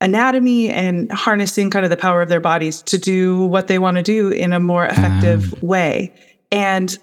[0.01, 3.97] anatomy and harnessing kind of the power of their bodies to do what they want
[3.97, 5.57] to do in a more effective Ah.
[5.61, 6.13] way.
[6.51, 6.97] And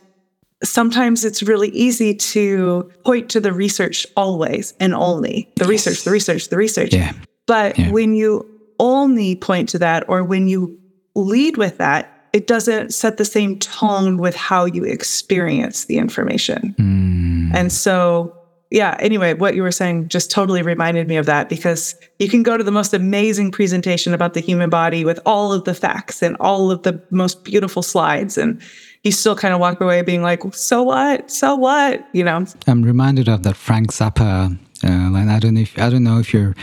[0.62, 6.10] sometimes it's really easy to point to the research always and only the research, the
[6.10, 6.94] research, the research.
[6.94, 7.12] Yeah.
[7.46, 7.90] But Yeah.
[7.90, 8.46] when you
[8.80, 10.78] only point to that or when you
[11.14, 16.74] lead with that, it doesn't set the same tone with how you experience the information.
[16.80, 17.54] Mm.
[17.54, 18.34] And so,
[18.72, 22.42] yeah, anyway, what you were saying just totally reminded me of that because you can
[22.42, 26.22] go to the most amazing presentation about the human body with all of the facts
[26.22, 28.36] and all of the most beautiful slides.
[28.36, 28.60] And
[29.04, 31.30] you still kind of walk away being like, so what?
[31.30, 32.08] So what?
[32.12, 32.44] You know?
[32.66, 36.18] I'm reminded of that Frank Zappa uh, like I don't know if I don't know
[36.18, 36.54] if you're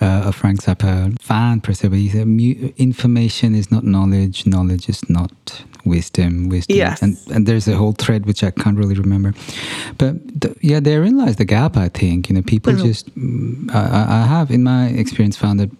[0.00, 2.26] uh, a Frank Zappa fan per se, but he said
[2.78, 6.76] information is not knowledge, knowledge is not wisdom, wisdom.
[6.76, 7.02] Yes.
[7.02, 9.34] And and there's a whole thread which I can't really remember,
[9.98, 11.76] but the, yeah, therein lies the gap.
[11.76, 12.86] I think you know people mm-hmm.
[12.86, 15.70] just mm, I, I, have in my experience found that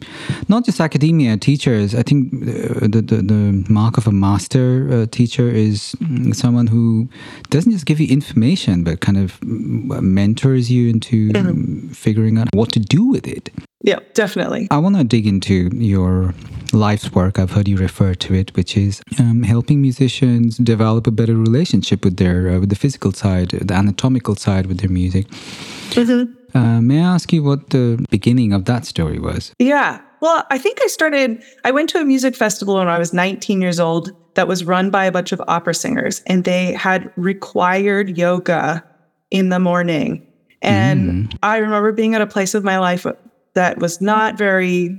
[0.49, 1.95] not just academia teachers.
[1.95, 7.09] I think the the, the mark of a master uh, teacher is mm, someone who
[7.51, 11.31] doesn't just give you information, but kind of mm, mentors you into.
[11.31, 13.51] Mm-hmm figuring out what to do with it.
[13.83, 14.69] Yeah, definitely.
[14.71, 16.35] I want to dig into your
[16.73, 17.38] life's work.
[17.38, 22.05] I've heard you refer to it, which is um, helping musicians develop a better relationship
[22.05, 25.27] with their uh, with the physical side, the anatomical side with their music.
[25.29, 26.57] Mm-hmm.
[26.57, 29.55] Uh, may I ask you what the beginning of that story was?
[29.59, 30.01] Yeah.
[30.21, 33.62] Well, I think I started, I went to a music festival when I was 19
[33.62, 38.19] years old that was run by a bunch of opera singers, and they had required
[38.19, 38.85] yoga
[39.31, 40.27] in the morning
[40.62, 41.38] and mm.
[41.43, 43.07] I remember being at a place of my life
[43.55, 44.99] that was not very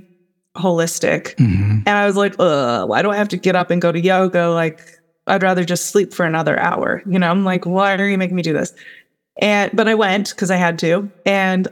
[0.56, 1.34] holistic.
[1.36, 1.80] Mm-hmm.
[1.86, 4.50] And I was like, why do I have to get up and go to yoga?
[4.50, 4.80] Like,
[5.26, 7.02] I'd rather just sleep for another hour.
[7.06, 8.74] You know, I'm like, why are you making me do this?
[9.40, 11.68] And, but I went because I had to and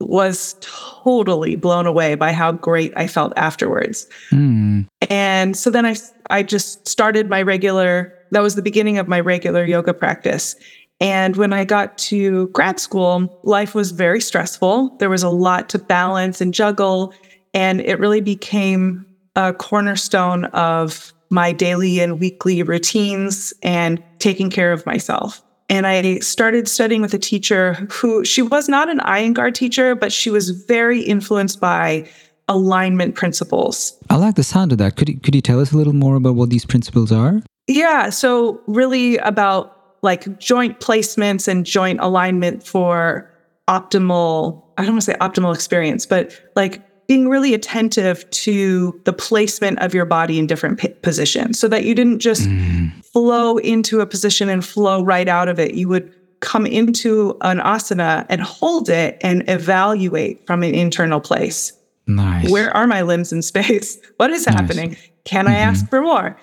[0.00, 4.06] was totally blown away by how great I felt afterwards.
[4.30, 4.86] Mm.
[5.08, 5.96] And so then I,
[6.30, 10.54] I just started my regular, that was the beginning of my regular yoga practice.
[11.00, 14.96] And when I got to grad school, life was very stressful.
[14.98, 17.12] There was a lot to balance and juggle.
[17.52, 24.72] And it really became a cornerstone of my daily and weekly routines and taking care
[24.72, 25.42] of myself.
[25.68, 30.12] And I started studying with a teacher who she was not an Iyengar teacher, but
[30.12, 32.08] she was very influenced by
[32.48, 33.98] alignment principles.
[34.10, 34.96] I like the sound of that.
[34.96, 37.42] Could you, could you tell us a little more about what these principles are?
[37.66, 38.10] Yeah.
[38.10, 39.73] So, really about
[40.04, 43.28] like joint placements and joint alignment for
[43.66, 49.12] optimal, I don't want to say optimal experience, but like being really attentive to the
[49.12, 52.92] placement of your body in different p- positions so that you didn't just mm.
[53.04, 55.74] flow into a position and flow right out of it.
[55.74, 61.72] You would come into an asana and hold it and evaluate from an internal place.
[62.06, 62.50] Nice.
[62.50, 63.98] Where are my limbs in space?
[64.18, 64.54] What is nice.
[64.54, 64.96] happening?
[65.24, 65.54] Can mm-hmm.
[65.54, 66.36] I ask for more?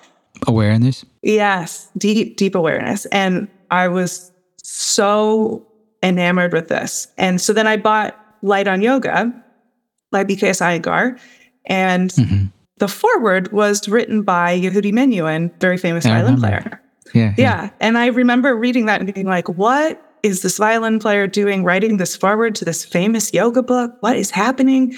[0.46, 4.30] awareness yes deep deep awareness and i was
[4.62, 5.66] so
[6.04, 7.08] enamored with this.
[7.18, 9.32] And so then i bought light on yoga
[10.10, 11.18] by bks iyengar
[11.66, 12.46] and mm-hmm.
[12.78, 16.80] the foreword was written by yehudi menuhin very famous yeah, violin player.
[17.14, 17.34] Yeah, yeah.
[17.36, 17.70] Yeah.
[17.80, 21.96] And i remember reading that and being like what is this violin player doing writing
[21.96, 23.96] this foreword to this famous yoga book?
[24.00, 24.94] What is happening?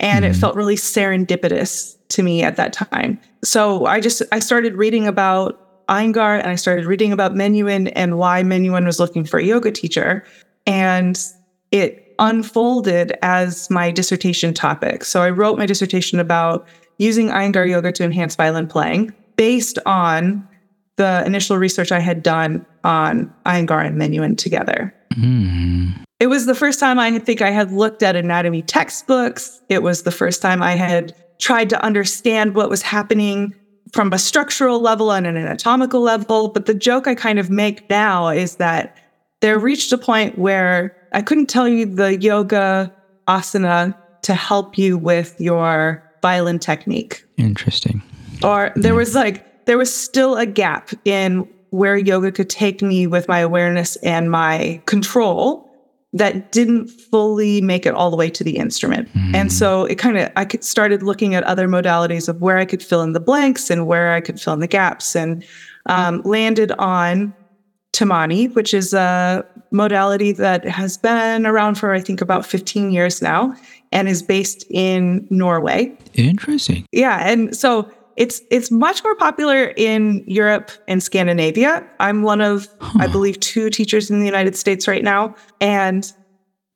[0.00, 0.32] And mm-hmm.
[0.32, 3.20] it felt really serendipitous to me at that time.
[3.44, 5.61] So I just I started reading about
[5.92, 9.70] Iyengar and I started reading about Menuhin and why Menuhin was looking for a yoga
[9.70, 10.24] teacher.
[10.66, 11.20] And
[11.70, 15.04] it unfolded as my dissertation topic.
[15.04, 20.48] So I wrote my dissertation about using Iyengar yoga to enhance violin playing based on
[20.96, 24.94] the initial research I had done on Iyengar and Menuhin together.
[25.14, 25.92] Mm.
[26.20, 29.60] It was the first time I think I had looked at anatomy textbooks.
[29.68, 33.54] It was the first time I had tried to understand what was happening
[33.92, 36.48] from a structural level and an anatomical level.
[36.48, 38.96] But the joke I kind of make now is that
[39.40, 42.92] there reached a point where I couldn't tell you the yoga
[43.28, 47.24] asana to help you with your violin technique.
[47.36, 48.02] Interesting.
[48.42, 48.98] Or there yeah.
[48.98, 53.40] was like, there was still a gap in where yoga could take me with my
[53.40, 55.71] awareness and my control
[56.12, 59.12] that didn't fully make it all the way to the instrument.
[59.14, 59.34] Mm.
[59.34, 62.64] And so it kind of, I could started looking at other modalities of where I
[62.64, 65.44] could fill in the blanks and where I could fill in the gaps and
[65.86, 67.34] um, landed on
[67.92, 73.22] Timani, which is a modality that has been around for, I think, about 15 years
[73.22, 73.54] now
[73.90, 75.96] and is based in Norway.
[76.14, 76.86] Interesting.
[76.92, 77.26] Yeah.
[77.26, 81.86] And so it's it's much more popular in Europe and Scandinavia.
[82.00, 82.98] I'm one of huh.
[83.00, 86.12] I believe two teachers in the United States right now and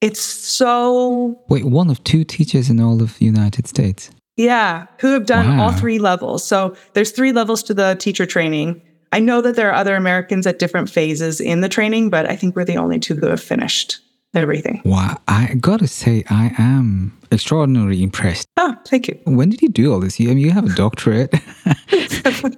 [0.00, 4.10] it's so Wait, one of two teachers in all of the United States.
[4.36, 5.64] Yeah, who have done wow.
[5.64, 6.44] all three levels.
[6.44, 8.82] So there's three levels to the teacher training.
[9.12, 12.36] I know that there are other Americans at different phases in the training, but I
[12.36, 13.98] think we're the only two who have finished
[14.36, 14.82] everything.
[14.84, 18.48] Wow, I gotta say, I am extraordinarily impressed.
[18.56, 19.18] Oh, thank you.
[19.24, 20.20] When did you do all this?
[20.20, 21.32] You, I mean, you have a doctorate.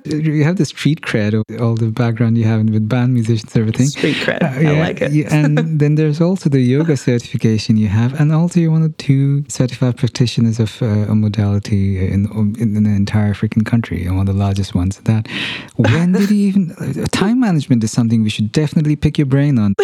[0.05, 3.61] you have the street cred of all the background you have with band musicians and
[3.63, 3.87] everything.
[3.87, 4.43] Street cred.
[4.43, 5.13] Uh, I like it.
[5.13, 8.97] yeah, and then there's also the yoga certification you have, and also you're one of
[8.97, 14.17] two certified practitioners of uh, a modality in, in, in the entire freaking country, and
[14.17, 15.29] one of the largest ones that.
[15.77, 16.73] When did you even?
[16.73, 19.75] Uh, time management is something we should definitely pick your brain on.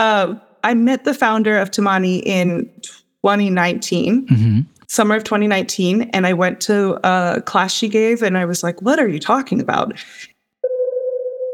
[0.00, 2.70] Um, I met the founder of Timani in
[3.22, 4.60] 2019, mm-hmm.
[4.88, 8.80] summer of 2019, and I went to a class she gave, and I was like,
[8.80, 10.02] "What are you talking about?"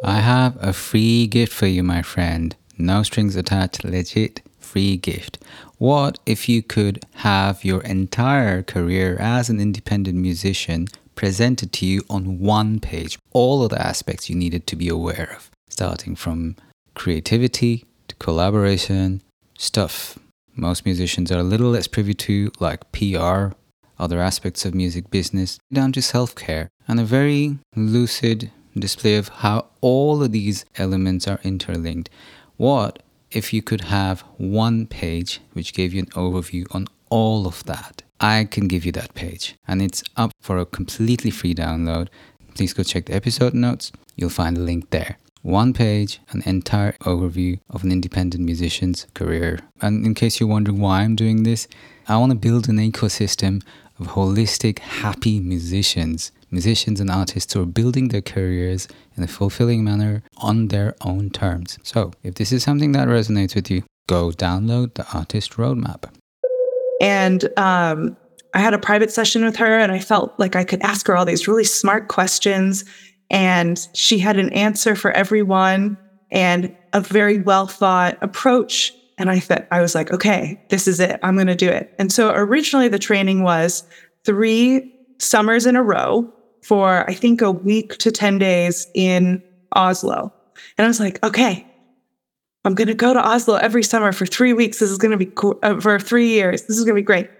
[0.05, 2.55] I have a free gift for you, my friend.
[2.79, 5.39] No strings attached, legit free gift.
[5.79, 12.03] What if you could have your entire career as an independent musician presented to you
[12.09, 13.19] on one page?
[13.33, 16.55] All of the aspects you needed to be aware of, starting from
[16.95, 17.85] creativity
[18.18, 19.22] collaboration,
[19.59, 20.18] stuff
[20.57, 23.48] most musicians are a little less privy to, like PR,
[23.98, 29.29] other aspects of music business, down to self care, and a very lucid display of
[29.29, 32.09] how all of these elements are interlinked.
[32.57, 37.62] What if you could have one page which gave you an overview on all of
[37.64, 38.02] that?
[38.18, 42.09] I can give you that page, and it's up for a completely free download.
[42.55, 46.92] Please go check the episode notes, you'll find a link there one page, an entire
[47.03, 49.61] overview of an independent musician's career.
[49.81, 51.68] And in case you're wondering why I'm doing this,
[52.09, 53.62] I want to build an ecosystem
[53.99, 59.85] of holistic, happy musicians, musicians and artists who are building their careers in a fulfilling
[59.85, 61.79] manner on their own terms.
[61.83, 66.05] So, if this is something that resonates with you, go download the Artist Roadmap.
[67.01, 68.16] And um,
[68.55, 71.16] I had a private session with her, and I felt like I could ask her
[71.16, 72.85] all these really smart questions
[73.31, 75.97] and she had an answer for everyone
[76.31, 78.93] and a very well thought approach.
[79.19, 81.19] And I thought, I was like, okay, this is it.
[81.23, 81.95] I'm going to do it.
[81.99, 83.85] And so originally the training was
[84.25, 86.31] three summers in a row
[86.62, 90.33] for, I think, a week to 10 days in Oslo.
[90.77, 91.67] And I was like, okay,
[92.65, 94.81] I'm going to go to Oslo every summer for three weeks.
[94.81, 96.62] This is going to be cool uh, for three years.
[96.62, 97.31] This is going to be great.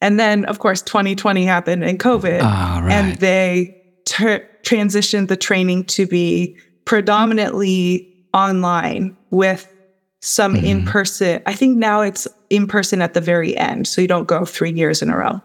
[0.00, 2.40] And then, of course, 2020 happened and COVID.
[2.40, 2.92] Oh, right.
[2.92, 3.79] And they
[4.10, 9.72] ter- transitioned the training to be predominantly online with
[10.20, 10.66] some mm-hmm.
[10.66, 11.40] in person.
[11.46, 13.86] I think now it's in person at the very end.
[13.86, 15.40] So you don't go three years in a row.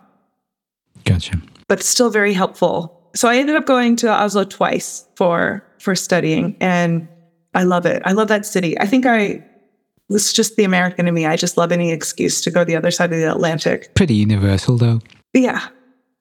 [1.05, 1.39] Gotcha.
[1.67, 2.91] But still very helpful.
[3.15, 7.07] So I ended up going to Oslo twice for for studying and
[7.53, 8.01] I love it.
[8.05, 8.77] I love that city.
[8.79, 9.45] I think I
[10.09, 11.25] it's just the American in me.
[11.25, 13.93] I just love any excuse to go the other side of the Atlantic.
[13.93, 14.99] Pretty universal though.
[15.33, 15.67] Yeah.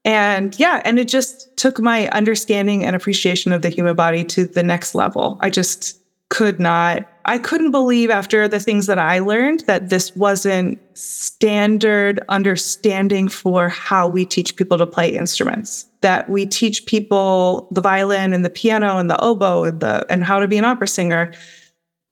[0.05, 4.45] And yeah, and it just took my understanding and appreciation of the human body to
[4.45, 5.37] the next level.
[5.41, 10.15] I just could not, I couldn't believe after the things that I learned that this
[10.15, 15.87] wasn't standard understanding for how we teach people to play instruments.
[16.01, 20.23] That we teach people the violin and the piano and the oboe and the and
[20.23, 21.33] how to be an opera singer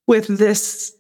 [0.08, 0.96] with this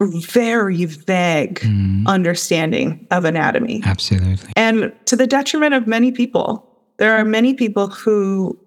[0.00, 2.06] very vague mm.
[2.06, 3.82] understanding of anatomy.
[3.84, 4.52] Absolutely.
[4.56, 6.66] And to the detriment of many people.
[6.96, 8.58] There are many people who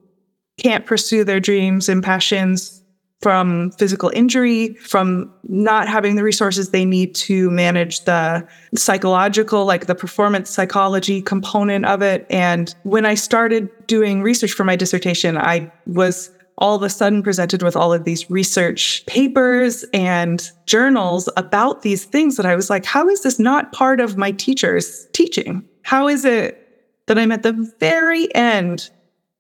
[0.58, 2.84] can't pursue their dreams and passions
[3.22, 9.86] from physical injury, from not having the resources they need to manage the psychological, like
[9.86, 12.28] the performance psychology component of it.
[12.30, 17.24] And when I started doing research for my dissertation, I was all of a sudden
[17.24, 22.70] presented with all of these research papers and journals about these things that I was
[22.70, 25.64] like, how is this not part of my teacher's teaching?
[25.84, 26.60] How is it
[27.08, 28.90] that I'm at the very end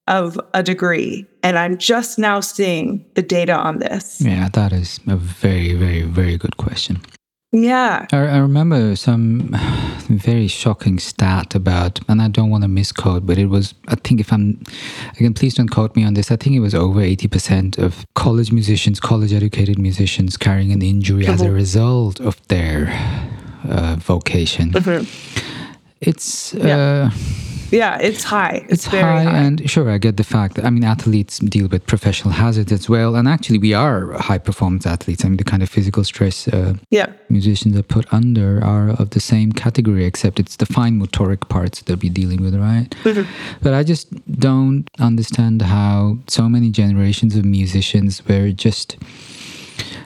[0.08, 4.20] of a degree and I'm just now seeing the data on this?
[4.20, 7.02] Yeah, that is a very, very, very good question.
[7.54, 8.08] Yeah.
[8.12, 9.50] I, I, remember some
[10.10, 14.20] very shocking stat about, and I don't want to misquote, but it was, I think
[14.20, 14.64] if I'm,
[15.18, 18.52] again, please don't quote me on this, I think it was over 80% of college
[18.52, 22.90] musicians, college educated musicians carrying an injury as a result of their
[23.70, 24.72] uh, vocation.
[24.72, 25.06] Mm-hmm.
[26.02, 27.12] It's, yeah.
[27.14, 28.66] uh, yeah, it's high.
[28.70, 31.68] It's, it's high, high, and sure, I get the fact that I mean, athletes deal
[31.68, 35.26] with professional hazards as well, and actually, we are high performance athletes.
[35.26, 37.12] I mean, the kind of physical stress uh, yeah.
[37.30, 41.82] musicians are put under are of the same category, except it's the fine motoric parts
[41.82, 42.90] they'll be dealing with, right?
[43.04, 43.30] Mm-hmm.
[43.62, 44.08] But I just
[44.40, 48.98] don't understand how so many generations of musicians were just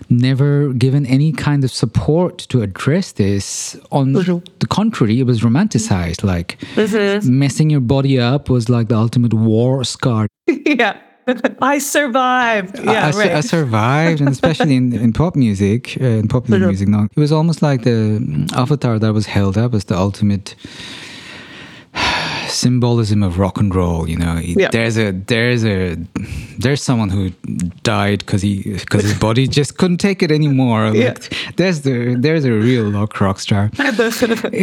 [0.09, 3.75] never given any kind of support to address this.
[3.91, 4.45] On mm-hmm.
[4.59, 6.23] the contrary, it was romanticized.
[6.23, 7.39] Like mm-hmm.
[7.39, 10.27] messing your body up was like the ultimate war scar.
[10.47, 10.97] yeah.
[11.61, 12.79] I survived.
[12.79, 13.31] Yeah, I, right.
[13.31, 16.67] I survived, and especially in, in pop music, uh, in popular Mhm.
[16.67, 19.97] music, no, it was almost like the mm, avatar that was held up as the
[19.97, 20.55] ultimate
[22.49, 24.07] symbolism of rock and roll.
[24.09, 24.69] You know, Yeah.
[24.71, 25.95] there's a there's a
[26.57, 27.29] there's someone who
[27.83, 30.91] died because he because his body just couldn't take it anymore.
[30.97, 31.09] Yeah.
[31.09, 33.69] Like, there's the there's a real rock rock star.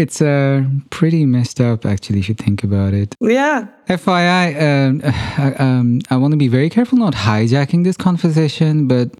[0.04, 3.14] It's uh, pretty messed up, actually, if you think about it.
[3.20, 3.66] yeah.
[3.88, 5.00] FYI, um,
[5.38, 9.10] uh, um, I want to be very careful not hijacking this conversation, but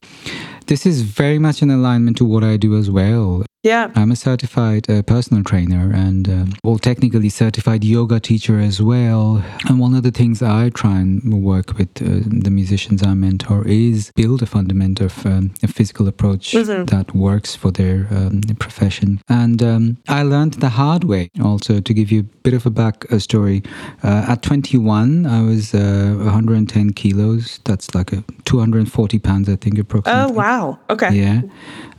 [0.66, 3.44] this is very much in alignment to what I do as well.
[3.64, 3.90] Yeah.
[3.96, 9.42] I'm a certified uh, personal trainer and, um, well, technically certified yoga teacher as well.
[9.66, 13.66] And one of the things I try and work with uh, the musicians I mentor
[13.66, 16.90] is build a fundament of um, a physical approach Mhm.
[16.90, 19.20] that works for their um, profession.
[19.30, 22.70] And um, I learned the hard way also to give you a bit of a
[22.70, 23.62] back uh, story.
[24.02, 27.60] Uh, at 21, I was uh, 110 kilos.
[27.64, 30.32] That's like a 240 pounds, I think, approximately.
[30.34, 30.78] Oh, wow.
[30.90, 31.14] Okay.
[31.14, 31.40] Yeah.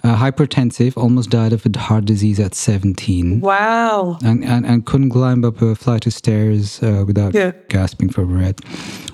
[0.06, 3.40] Uh, hypertensive, almost died of a heart disease at 17.
[3.42, 4.18] Wow.
[4.24, 7.54] And, and, and couldn't climb up a flight of stairs uh, without Yeah.
[7.70, 8.56] gasping for breath.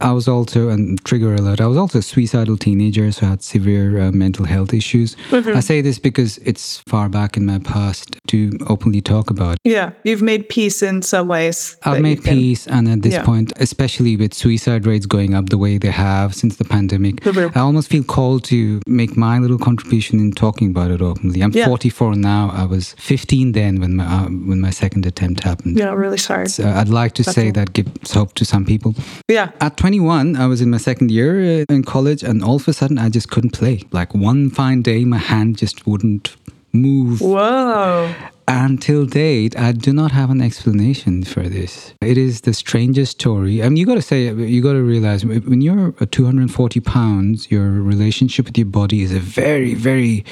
[0.02, 3.42] I was also, and trigger alert, I was also a suicidal teenager, so I had
[3.44, 5.16] severe uh, mental health issues.
[5.30, 5.56] Mm-hmm.
[5.56, 9.58] I say this because it's far back in my past to openly talk about.
[9.64, 9.92] Yeah.
[10.04, 11.78] You've made peace in some ways.
[11.84, 13.24] I've made can- peace, and at this Yeah.
[13.24, 17.56] point, especially with suicide rates going up the way they have since the pandemic, Mhm.
[17.56, 21.42] I almost feel called to make my little contribution in talking about it openly.
[21.44, 21.66] I'm Yeah.
[21.68, 22.50] 44 now.
[22.54, 25.78] I was 15 then when my uh, when my second attempt happened.
[25.78, 26.48] Yeah, really sorry.
[26.50, 27.52] So I'd like to say all.
[27.54, 28.96] that gives hope to some people.
[29.28, 29.50] Yeah.
[29.60, 32.74] At 21, I was in my second year uh, in college, and all of a
[32.74, 33.82] sudden, I just couldn't play.
[33.92, 36.36] Like one fine day, my hand just wouldn't
[36.74, 37.20] move.
[37.22, 38.14] Whoa.
[38.52, 41.94] Until date, I do not have an explanation for this.
[42.02, 43.64] It is the strangest story.
[43.64, 47.50] I mean, you got to say, you got to realize when you're uh, 240 pounds,
[47.50, 50.26] your relationship with your body is a very, very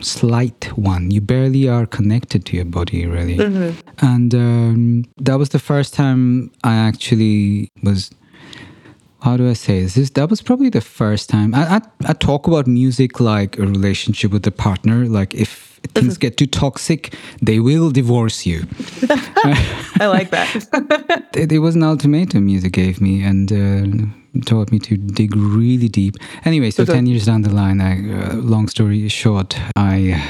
[0.00, 1.10] slight one.
[1.10, 3.36] You barely are connected to your body, really.
[3.98, 8.12] And um, that was the first time I actually was
[9.20, 9.94] how do I say this?
[9.94, 10.10] this?
[10.10, 14.30] That was probably the first time I, I I talk about music like a relationship
[14.30, 15.06] with a partner.
[15.06, 18.64] Like if things get too toxic, they will divorce you.
[20.00, 21.28] I like that.
[21.34, 25.88] it, it was an ultimatum music gave me and uh, taught me to dig really
[25.88, 26.16] deep.
[26.44, 26.92] Anyway, so Okay.
[26.94, 30.20] 10 years down the line, I, uh, long story short, I.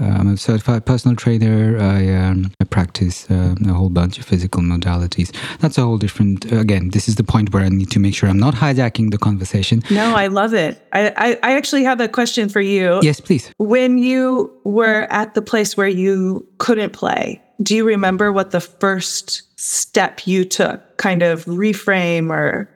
[0.00, 1.78] I'm a certified personal trainer.
[1.78, 5.34] I, um, I practice uh, a whole bunch of physical modalities.
[5.58, 6.50] That's a whole different.
[6.52, 9.18] Again, this is the point where I need to make sure I'm not hijacking the
[9.18, 9.82] conversation.
[9.90, 10.82] no, I love it.
[10.92, 13.00] I, I, I actually have a question for you.
[13.02, 13.50] Yes, please.
[13.58, 18.60] When you were at the place where you couldn't play, do you remember what the
[18.60, 22.68] first step you took, kind of reframe or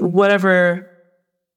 [0.00, 0.90] whatever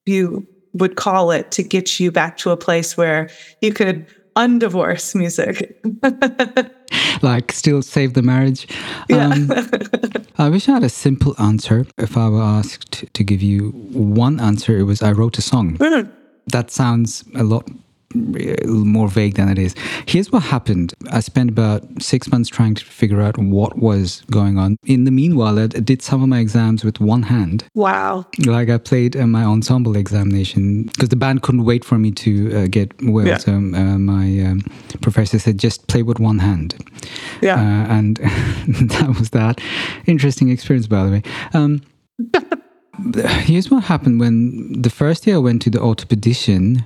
[0.06, 3.30] you would call it, to get you back to a place where
[3.62, 4.06] you could
[4.38, 5.80] undivorce music?
[7.22, 8.68] Like, still save the marriage.
[9.10, 9.28] Yeah.
[9.34, 9.52] Um,
[10.38, 11.86] I wish I had a simple answer.
[11.98, 15.78] If I were asked to give you one answer, it was I wrote a song.
[15.80, 16.10] Mhm.
[16.52, 17.68] That sounds a lot
[18.14, 19.76] more vague than it is.
[20.08, 20.94] Here's what happened.
[21.12, 24.78] I spent about six months trying to figure out what was going on.
[24.86, 27.66] In the meanwhile, I did some of my exams with one hand.
[27.74, 28.26] wow.
[28.46, 32.56] Like I played uh, my ensemble examination because the band couldn't wait for me to
[32.56, 33.28] uh, get well.
[33.28, 33.38] Yeah.
[33.38, 34.62] So uh, my um,
[35.02, 36.76] professor said, just play with one hand.
[37.42, 37.56] Yeah.
[37.56, 38.18] Uh, and
[38.68, 39.60] that was that.
[40.06, 41.24] Interesting experience, by the way.
[41.54, 41.82] Um,
[43.42, 46.86] here's what happened when the first year I went to the orthopedician.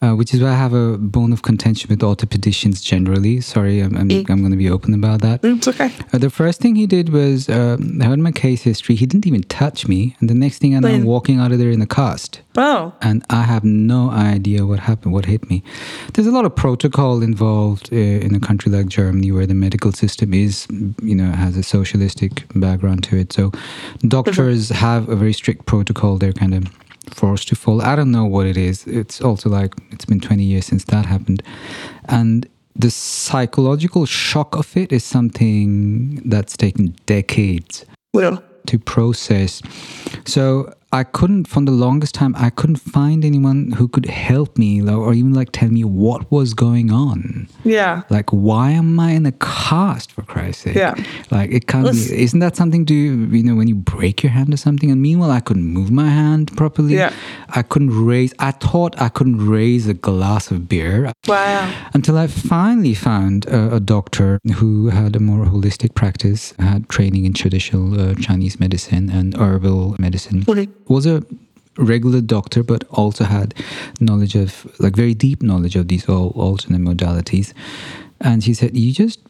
[0.00, 3.40] Uh, which is why I have a bone of contention with orthopedicians generally.
[3.40, 4.30] Sorry, I'm, I'm, Mm.
[4.30, 5.40] I'm going to be open about that.
[5.42, 5.90] it's okay.
[6.12, 8.94] Uh, the first thing he did was um, I heard my case history.
[8.94, 11.58] He didn't even touch me, and the next thing I know, I'm walking out of
[11.58, 15.62] there in a cast, Oh, and I have no idea what happened, what hit me.
[16.14, 19.92] There's a lot of protocol involved uh, in a country like Germany, where the medical
[19.92, 20.66] system is,
[21.02, 23.32] you know, has a socialistic background to it.
[23.32, 23.52] So
[24.06, 26.18] doctors have a very strict protocol.
[26.18, 26.64] They're kind of
[27.14, 27.82] forced to fall.
[27.82, 28.86] I don't know what it is.
[28.86, 31.42] It's also like it's been 20 years since that happened,
[32.06, 37.84] and the psychological shock of it is something that's taken decades
[38.14, 39.60] well, to process.
[40.24, 44.80] So I couldn't, for the longest time, I couldn't find anyone who could help me
[44.88, 47.46] or even like tell me what was going on.
[47.64, 48.02] yeah.
[48.08, 50.76] Like, why am I in a cast for Christ's sake?
[50.76, 50.94] Yeah.
[51.30, 54.22] Like, it can't Listen- be, isn't that something to, you you know, when you break
[54.22, 54.90] your hand or something?
[54.90, 56.94] And meanwhile, I couldn't move my hand properly.
[56.94, 57.12] Yeah.
[57.50, 61.70] I couldn't raise, I thought I couldn't raise a glass of beer Wow.
[61.92, 67.26] until I finally found a, a doctor who had a more holistic practice, had training
[67.26, 70.44] in traditional uh, Chinese medicine and herbal medicine.
[70.48, 70.68] Okay.
[70.88, 71.24] Was a
[71.76, 73.54] regular doctor, but also had
[74.00, 77.52] knowledge of, like, very deep knowledge of these all alternate modalities.
[78.20, 79.20] And he said, You just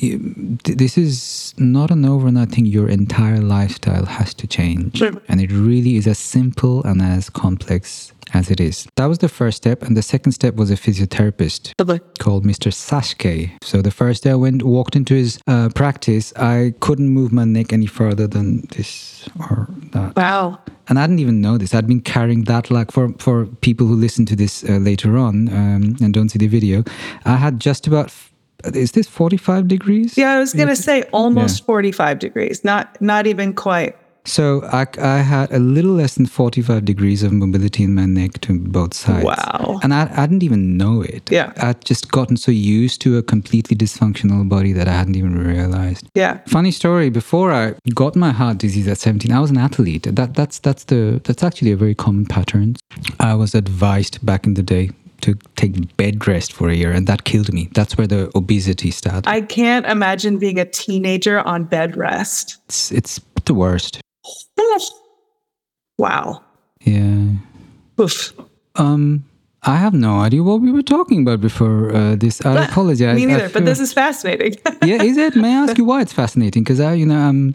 [0.00, 2.66] this is not an overnight thing.
[2.66, 5.00] Your entire lifestyle has to change.
[5.28, 8.86] And it really is as simple and as complex as it is.
[8.96, 9.82] That was the first step.
[9.82, 12.00] And the second step was a physiotherapist Lovely.
[12.18, 12.72] called Mr.
[12.72, 13.52] Sashke.
[13.62, 17.44] So the first day I went, walked into his uh, practice, I couldn't move my
[17.44, 20.16] neck any further than this or that.
[20.16, 20.60] Wow.
[20.88, 21.74] And I didn't even know this.
[21.74, 25.48] I'd been carrying that, like for, for people who listen to this uh, later on
[25.48, 26.84] um, and don't see the video,
[27.24, 28.12] I had just about
[28.72, 30.16] is this 45 degrees?
[30.16, 31.66] Yeah, I was going to say almost yeah.
[31.66, 33.96] 45 degrees, not not even quite.
[34.26, 38.40] So I, I had a little less than 45 degrees of mobility in my neck
[38.42, 39.24] to both sides.
[39.24, 39.80] Wow.
[39.82, 41.30] And I, I didn't even know it.
[41.30, 41.52] Yeah.
[41.58, 46.08] I'd just gotten so used to a completely dysfunctional body that I hadn't even realized.
[46.14, 46.38] Yeah.
[46.46, 50.04] Funny story, before I got my heart disease at 17, I was an athlete.
[50.10, 52.76] That that's that's the that's actually a very common pattern.
[53.20, 57.06] I was advised back in the day to take bed rest for a year, and
[57.06, 57.68] that killed me.
[57.74, 59.28] That's where the obesity started.
[59.28, 62.58] I can't imagine being a teenager on bed rest.
[62.66, 64.00] It's, it's the worst.
[65.98, 66.42] Wow.
[66.80, 67.28] Yeah.
[68.00, 68.32] Oof.
[68.74, 69.24] Um,
[69.62, 72.44] I have no idea what we were talking about before uh, this.
[72.44, 73.16] I apologize.
[73.16, 74.56] Me neither, but this is fascinating.
[74.84, 75.36] yeah, is it?
[75.36, 76.64] May I ask you why it's fascinating?
[76.64, 77.54] Because I, you know, um,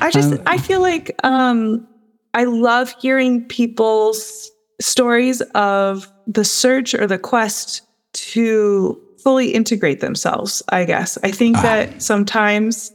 [0.00, 1.86] I just um, I feel like um,
[2.34, 7.82] I love hearing people's stories of the search or the quest
[8.12, 11.18] to fully integrate themselves, I guess.
[11.24, 11.62] I think ah.
[11.62, 12.92] that sometimes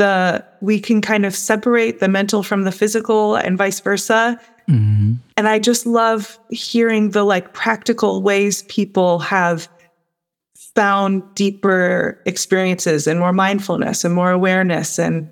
[0.00, 4.40] the we can kind of separate the mental from the physical and vice versa.
[4.66, 5.14] Mm-hmm.
[5.36, 9.68] And I just love hearing the like practical ways people have
[10.74, 15.28] found deeper experiences and more mindfulness and more awareness and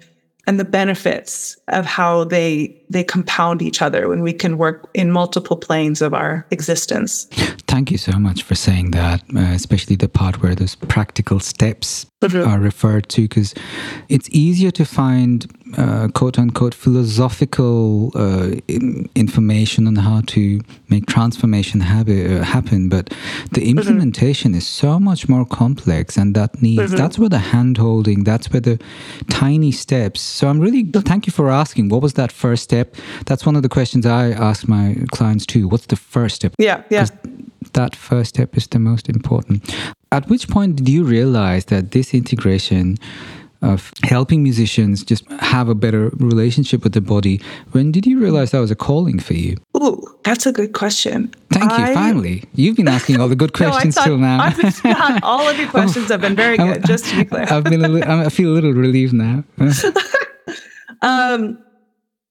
[0.49, 5.13] and the benefits of how they they compound each other when we can work in
[5.13, 7.27] multiple planes of our existence.
[7.67, 12.07] Thank you so much for saying that, uh, especially the part where those practical steps
[12.23, 12.49] mm-hmm.
[12.49, 13.55] are referred to, because
[14.09, 15.47] it's easier to find
[15.77, 22.89] uh, quote unquote philosophical uh, in- information on how to make transformation habit, uh, happen,
[22.89, 23.09] but
[23.53, 23.79] the mm-hmm.
[23.79, 24.59] implementation mm-hmm.
[24.59, 26.97] is so much more complex, and that needs mm-hmm.
[26.97, 28.79] that's where the hand holding, that's where the
[29.29, 30.21] tiny steps.
[30.21, 31.91] So I'm really thank you for asking.
[31.91, 32.79] What was that first step?
[32.79, 32.95] step?
[33.27, 35.69] That's one of the questions I ask my clients too.
[35.69, 36.55] What's the first step?
[36.59, 37.07] Yeah, yeah.
[37.73, 39.75] That first step is the most important.
[40.11, 42.97] At which point did you realize that this integration
[43.61, 47.41] of helping musicians just have a better relationship with the body.
[47.73, 49.57] When did you realize that was a calling for you?
[49.77, 51.35] Ooh, that's a good question.
[51.51, 51.89] Thank I...
[51.89, 51.95] you.
[51.95, 54.41] Finally, you've been asking all the good questions no, till now.
[54.41, 56.85] I've all of your questions have been very good.
[56.87, 57.85] just to be clear, I've been.
[57.85, 59.43] A li- I feel a little relieved now.
[61.03, 61.59] um,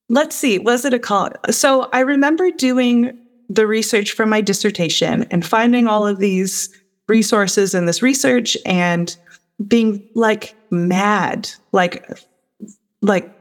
[0.08, 1.30] let's see, was it a call?
[1.50, 3.18] So I remember doing
[3.50, 6.68] the research for my dissertation and finding all of these
[7.06, 9.16] resources in this research and
[9.66, 12.08] being like mad, like,
[13.02, 13.32] like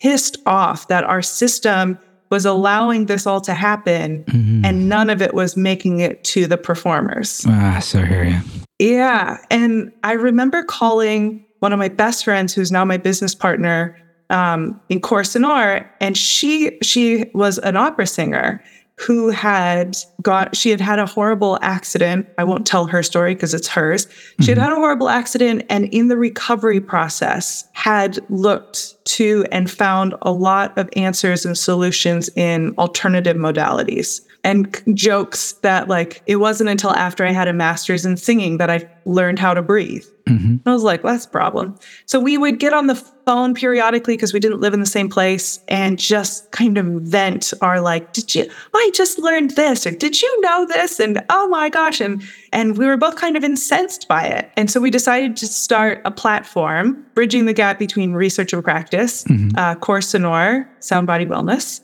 [0.00, 1.98] pissed off that our system
[2.30, 4.64] was allowing this all to happen mm-hmm.
[4.64, 7.44] and none of it was making it to the performers.
[7.46, 8.40] Ah, so hear you.
[8.78, 9.38] Yeah.
[9.50, 13.96] And I remember calling one of my best friends, who's now my business partner,
[14.30, 18.64] um, in Corps Sonore, and she she was an opera singer
[18.96, 22.28] who had got she had had a horrible accident.
[22.38, 24.06] I won't tell her story because it's hers.
[24.40, 24.64] She had mm-hmm.
[24.64, 30.32] had a horrible accident, and in the recovery process, had looked to and found a
[30.32, 36.90] lot of answers and solutions in alternative modalities and jokes that like it wasn't until
[36.90, 40.04] after I had a master's in singing that I learned how to breathe.
[40.32, 40.68] Mm-hmm.
[40.68, 41.76] I was like, well, that's a problem.
[42.06, 45.08] So we would get on the phone periodically because we didn't live in the same
[45.08, 49.90] place and just kind of vent our like, did you I just learned this or
[49.90, 50.98] did you know this?
[50.98, 52.00] And oh my gosh.
[52.00, 52.22] And
[52.52, 54.50] and we were both kind of incensed by it.
[54.56, 59.24] And so we decided to start a platform bridging the gap between research and practice,
[59.24, 59.50] mm-hmm.
[59.56, 61.80] uh, Sound Body Wellness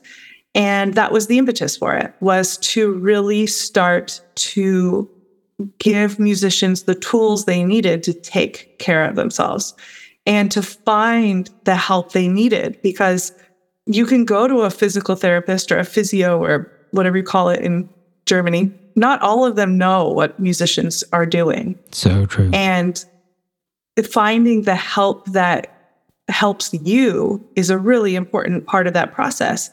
[0.54, 5.08] and that was the impetus for it was to really start to
[5.78, 9.74] give musicians the tools they needed to take care of themselves
[10.26, 13.32] and to find the help they needed because
[13.86, 17.60] you can go to a physical therapist or a physio or whatever you call it
[17.60, 17.88] in
[18.26, 18.72] Germany.
[18.94, 21.78] Not all of them know what musicians are doing.
[21.92, 22.50] So true.
[22.52, 23.02] And
[24.12, 25.74] finding the help that
[26.28, 29.70] helps you is a really important part of that process.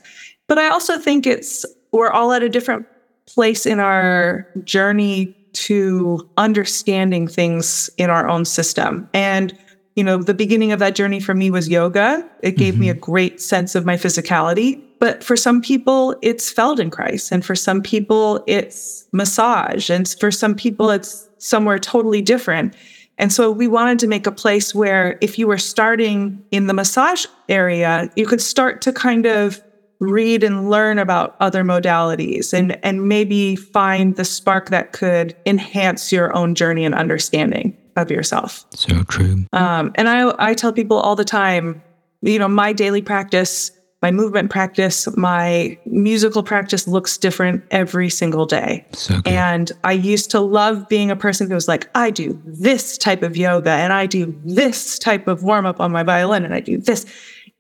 [0.48, 2.86] But I also think it's, we're all at a different
[3.28, 9.10] place in our journey to understanding things in our own system.
[9.14, 9.58] And,
[9.96, 12.24] you know, the beginning of that journey for me was yoga.
[12.42, 12.82] It gave mm-hmm.
[12.82, 14.82] me a great sense of my physicality.
[15.00, 20.56] but for some people it's Feldenkrais, and for some people it's massage, and for some
[20.56, 22.74] people it's somewhere totally different.
[23.18, 26.74] And so we wanted to make a place where if you were starting in the
[26.74, 29.62] massage area, you could start to kind of
[30.00, 36.12] read and learn about other modalities and and maybe find the spark that could enhance
[36.12, 38.66] your own journey and understanding of yourself.
[38.72, 39.46] So true.
[39.54, 41.82] Um, and I I tell people all the time,
[42.22, 43.72] you know, my daily practice,
[44.02, 48.86] my movement practice, my musical practice looks different every single day.
[48.92, 49.28] So good.
[49.28, 53.24] And I used to love being a person who was like, I do this type
[53.24, 56.60] of yoga and I do this type of warm up on my violin and I
[56.60, 57.06] do this.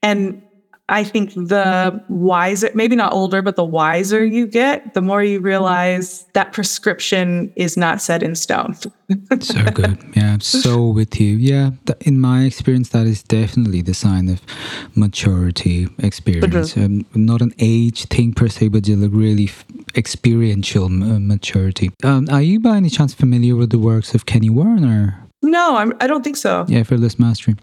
[0.03, 0.41] And
[0.87, 5.39] I think the wiser, maybe not older, but the wiser you get, the more you
[5.39, 8.75] realize that prescription is not set in stone.
[9.39, 9.97] so good.
[10.15, 11.35] Yeah, so with you.
[11.37, 14.41] Yeah, th- in my experience, that is definitely the sign of
[14.95, 16.77] maturity experience.
[16.77, 19.65] Um, not an age thing per se, but just like really f-
[19.95, 21.91] experiential m- uh, maturity.
[22.03, 25.19] Um, are you by any chance familiar with the works of Kenny Werner?
[25.41, 26.65] No, I'm, I don't think so.
[26.67, 27.55] Yeah, Effortless Mastery.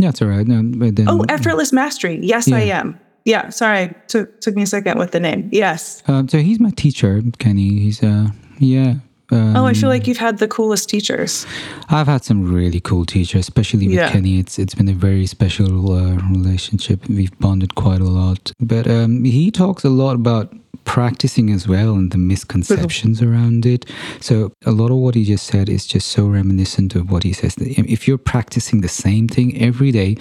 [0.00, 0.46] That's all right.
[0.46, 2.18] No, but then, Oh, effortless mastery.
[2.22, 2.98] Yes, I am.
[3.24, 3.94] Yeah, sorry.
[4.08, 5.48] Took took me a second with the name.
[5.52, 6.02] Yes.
[6.08, 7.78] Um, so he's my teacher, Kenny.
[7.80, 8.28] He's uh,
[8.58, 8.94] yeah.
[9.32, 11.46] Um, Oh, I feel like you've had the coolest teachers.
[11.88, 14.10] I've had some really cool teachers, especially with Yeah.
[14.10, 14.38] Kenny.
[14.40, 17.06] It's it's been a very special uh, relationship.
[17.08, 18.52] We've bonded quite a lot.
[18.58, 20.52] But um, he talks a lot about
[20.84, 23.86] practicing as well and the misconceptions around it.
[24.20, 27.32] So a lot of what he just said is just so reminiscent of what he
[27.32, 27.54] says.
[27.58, 30.16] If you're practicing the same thing every day,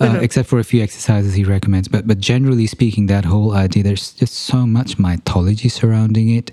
[0.00, 3.82] uh, except for a few exercises he recommends, but but generally speaking, that whole idea,
[3.82, 6.50] there's just so much mythology surrounding it.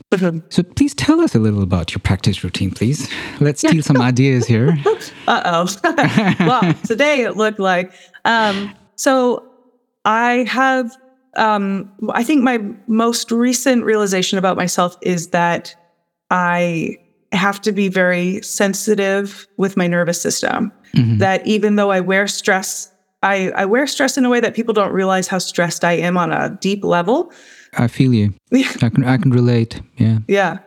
[0.50, 3.10] So please tell us a little about your practice routine, please.
[3.40, 4.78] Let's steal some ideas here.
[5.28, 5.68] Uh oh.
[6.40, 7.94] well, today it looked like.
[8.26, 9.46] Um, so
[10.06, 10.96] I have,
[11.36, 15.76] um, I think my most recent realization about myself is that
[16.30, 16.98] I
[17.32, 20.72] have to be very sensitive with my nervous system.
[21.18, 22.92] That even though I wear stress,
[23.24, 26.18] I, I wear stress in a way that people don't realize how stressed I am
[26.18, 27.32] on a deep level.
[27.76, 28.34] I feel you.
[28.54, 29.82] I can I can relate.
[29.98, 30.20] Yeah.
[30.28, 30.60] Yeah.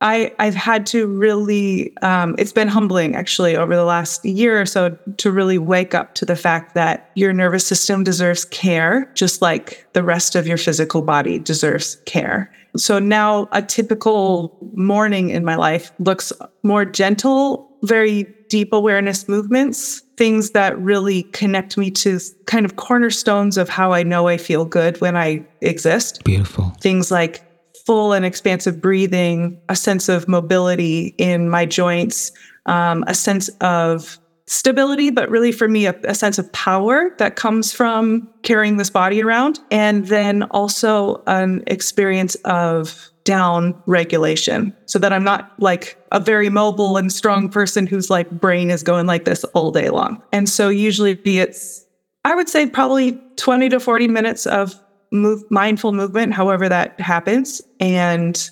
[0.00, 4.66] I, I've had to really, um, it's been humbling actually over the last year or
[4.66, 9.42] so to really wake up to the fact that your nervous system deserves care, just
[9.42, 12.50] like the rest of your physical body deserves care.
[12.76, 16.32] So now a typical morning in my life looks
[16.62, 23.56] more gentle, very deep awareness movements, things that really connect me to kind of cornerstones
[23.56, 26.72] of how I know I feel good when I exist Beautiful.
[26.80, 27.42] things like
[27.86, 32.32] full and expansive breathing, a sense of mobility in my joints,
[32.66, 37.36] um, a sense of stability, but really for me, a, a sense of power that
[37.36, 39.60] comes from carrying this body around.
[39.70, 46.48] And then also an experience of down regulation so that I'm not like a very
[46.48, 50.20] mobile and strong person whose like brain is going like this all day long.
[50.32, 51.86] And so usually be it's,
[52.24, 54.74] I would say probably 20 to 40 minutes of
[55.10, 58.50] move, mindful movement, however that happens, and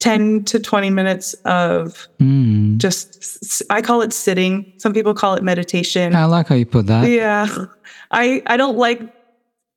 [0.00, 2.78] 10 to 20 minutes of Mm.
[2.78, 4.72] just i call it sitting.
[4.78, 6.14] Some people call it meditation.
[6.16, 7.08] I like how you put that.
[7.08, 7.66] Yeah.
[8.10, 9.00] I, I don't like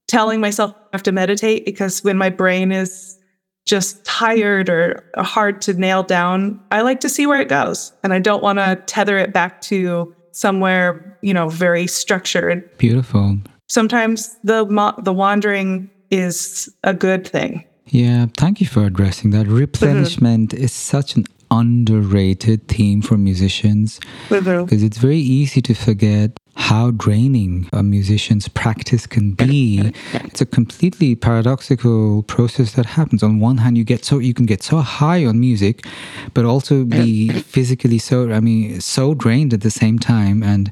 [0.08, 3.18] telling myself I have to meditate because when my brain is
[3.66, 7.94] just tired or hard to nail down, I like to see where it goes.
[8.04, 12.78] And I don't want to tether it back to somewhere, you know, very structured.
[12.78, 13.38] Beautiful.
[13.70, 14.66] Sometimes the
[15.04, 17.66] the wandering is a good thing.
[17.88, 19.48] Yeah, thank you for addressing that.
[19.48, 20.64] Replenishment mm-hmm.
[20.64, 24.00] is such an underrated theme for musicians
[24.30, 29.92] because it's very easy to forget how draining a musician's practice can be.
[30.14, 33.24] It's a completely paradoxical process that happens.
[33.24, 35.86] On one hand, you get so you can get so high on music,
[36.34, 40.72] but also be physically so I mean so drained at the same time, and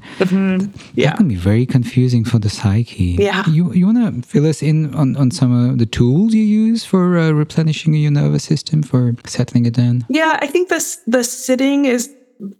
[0.95, 1.09] Yeah.
[1.09, 3.17] that can be very confusing for the psyche.
[3.19, 3.43] Yeah.
[3.49, 6.85] You you want to fill us in on, on some of the tools you use
[6.85, 10.05] for uh, replenishing your nervous system for settling it down?
[10.09, 12.09] Yeah, I think this the sitting is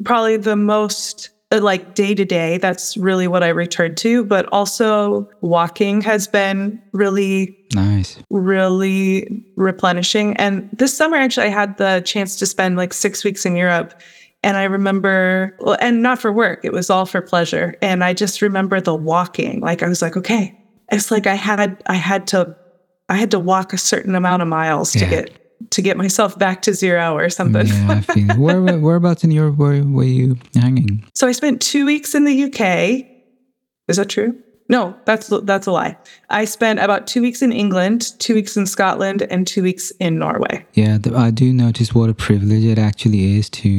[0.03, 2.57] probably the most Uh, like day to day.
[2.57, 4.23] That's really what I return to.
[4.23, 8.17] But also walking has been really Nice.
[8.29, 10.35] really replenishing.
[10.37, 13.99] And this summer, actually, I had the chance to spend like six weeks in Europe.
[14.43, 17.75] And I remember, well, and not for work, it was all for pleasure.
[17.81, 19.59] And I just remember the walking.
[19.59, 20.57] Like I was like, okay,
[20.91, 22.55] it's like I had, I had to,
[23.09, 25.09] I had to walk a certain amount of miles to Yeah.
[25.09, 27.67] get to get myself back to zero or something.
[27.67, 28.37] Yeah, I feel it.
[28.37, 31.05] Where, where, whereabouts in Europe were, were you hanging?
[31.15, 33.05] So I spent two weeks in the UK.
[33.87, 34.41] Is that true?
[34.71, 35.97] No, that's that's a lie.
[36.29, 40.17] I spent about two weeks in England, two weeks in Scotland, and two weeks in
[40.17, 40.65] Norway.
[40.73, 40.97] Yeah,
[41.27, 43.69] I do notice what a privilege it actually is to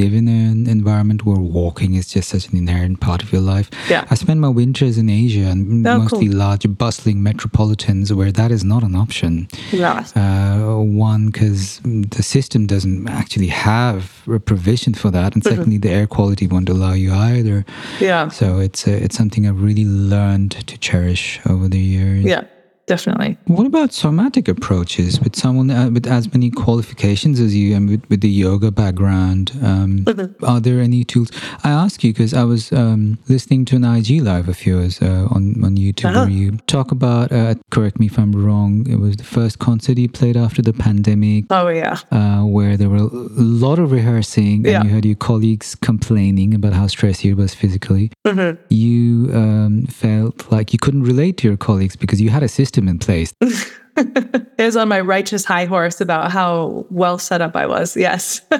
[0.00, 3.68] live in an environment where walking is just such an inherent part of your life.
[3.90, 4.04] Yeah.
[4.12, 6.36] I spent my winters in Asia and Oh, mostly cool.
[6.38, 9.48] large, bustling metropolitans where that is not an option.
[9.72, 10.04] Yeah.
[10.14, 10.76] Uh,
[11.10, 15.56] one, because the system doesn't actually have a provision for that, and Mm-hmm.
[15.56, 17.64] secondly, the air quality won't allow you either.
[18.00, 18.28] Yeah.
[18.40, 22.24] So it's uh, it's something I've really learned to cherish over the years.
[22.24, 22.44] Yeah.
[22.88, 23.36] Definitely.
[23.46, 28.02] What about somatic approaches with someone uh, with as many qualifications as you and with,
[28.10, 29.52] with the yoga background?
[29.62, 30.34] Um, Mhm.
[30.42, 31.30] Are there any tools?
[31.64, 35.28] I ask you because I was um, listening to an IG live of yours uh,
[35.36, 36.20] on on YouTube Uh-huh.
[36.24, 37.30] where you talk about.
[37.30, 38.70] Uh, correct me if I'm wrong.
[38.88, 41.44] It was the first concert you played after the pandemic.
[41.50, 41.96] Oh yeah.
[42.18, 44.70] Uh, where there were a lot of rehearsing, Yeah.
[44.80, 48.06] and you heard your colleagues complaining about how stressed you was physically.
[48.26, 48.56] Mhm.
[48.70, 49.74] You um,
[50.04, 53.32] felt like you couldn't relate to your colleagues because you had a system in place.
[54.00, 57.96] It was on my righteous high horse about how well set up I was.
[57.96, 58.40] Yes.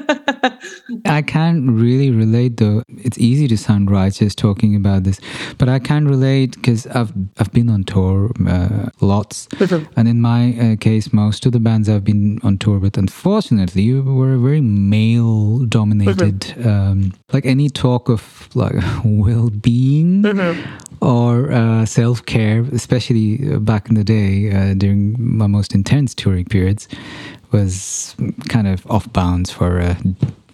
[1.05, 2.83] I can't really relate though.
[2.89, 5.21] It's easy to sound righteous talking about this,
[5.59, 9.87] but I can relate because I've I've been on tour uh, lots, Mhm.
[9.97, 13.95] and in my uh, case, most of the bands I've been on tour with, unfortunately,
[14.01, 16.55] were very male dominated.
[16.67, 20.23] Um, like any talk of like well being
[21.01, 26.15] or uh, self care, especially uh, back in the day uh, during my most intense
[26.15, 26.89] touring periods,
[27.53, 28.15] was
[28.49, 29.97] kind of off bounds for a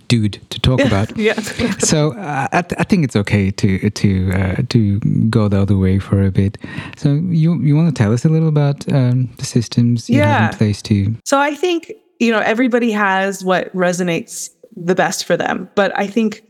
[0.09, 1.17] dude to talk about.
[1.17, 1.41] yeah.
[1.79, 5.77] so uh, I, th- I think it's okay to to uh, to go the other
[5.77, 6.59] way for a bit.
[6.97, 10.53] So you you want to tell us a little about um, the systems you have
[10.53, 15.37] in place to So I think, you know, everybody has what resonates the best for
[15.37, 15.69] them.
[15.75, 16.43] But I think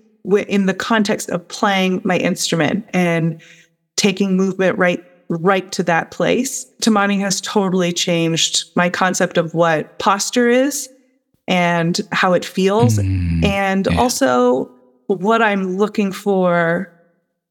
[0.48, 3.40] in the context of playing my instrument and
[3.96, 9.98] taking movement right right to that place, Timani has totally changed my concept of what
[9.98, 10.88] posture is
[11.48, 13.98] and how it feels and yeah.
[13.98, 14.70] also
[15.06, 16.90] what I'm looking for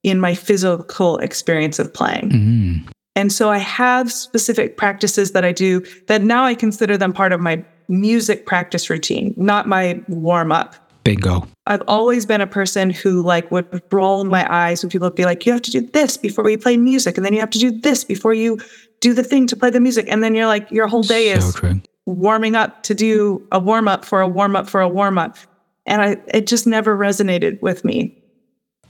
[0.03, 2.29] in my physical experience of playing.
[2.29, 7.13] Mm, And so I have specific practices that I do that now I consider them
[7.13, 10.75] part of my music practice routine, not my warm up.
[11.03, 11.47] Bingo.
[11.67, 15.25] I've always been a person who like would roll my eyes when people would be
[15.25, 17.17] like, you have to do this before we play music.
[17.17, 18.59] And then you have to do this before you
[18.99, 20.07] do the thing to play the music.
[20.09, 21.81] And then you're like, your whole day so is true.
[22.05, 25.37] warming up to do a warm up for a warm up for a warm up.
[25.85, 28.17] And I, it just never resonated with me.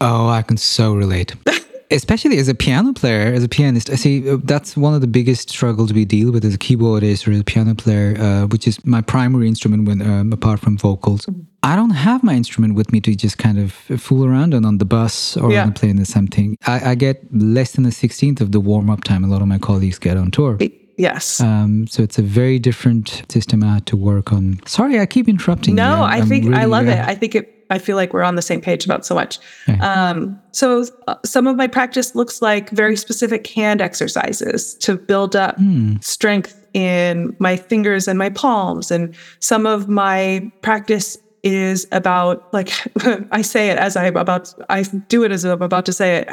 [0.01, 1.35] Oh, I can so relate.
[1.91, 5.07] Especially as a piano player, as a pianist, I see uh, that's one of the
[5.07, 8.67] biggest struggles we deal with as a keyboardist or as a piano player, uh, which
[8.67, 11.27] is my primary instrument when um, apart from vocals.
[11.61, 14.77] I don't have my instrument with me to just kind of fool around on on
[14.79, 15.61] the bus or Yeah.
[15.63, 16.57] on the plane or something.
[16.67, 19.47] I, I get less than a sixteenth of the warm up time a lot of
[19.47, 20.57] my colleagues get on tour.
[20.97, 21.41] Yes.
[21.41, 24.59] Um, so it's a very different system I had to work on.
[24.65, 25.75] Sorry, I keep interrupting.
[25.75, 26.03] No, you.
[26.03, 26.99] I I'm think I love uh, it.
[26.99, 27.49] I think it.
[27.69, 29.39] I feel like we're on the same page about so much.
[29.67, 30.09] Yeah.
[30.09, 35.35] Um, so uh, some of my practice looks like very specific hand exercises to build
[35.35, 35.95] up Hmm.
[36.01, 42.71] strength in my fingers and my palms, and some of my practice is about like
[43.31, 44.53] I say it as I'm about.
[44.69, 46.29] I do it as I'm about to say it,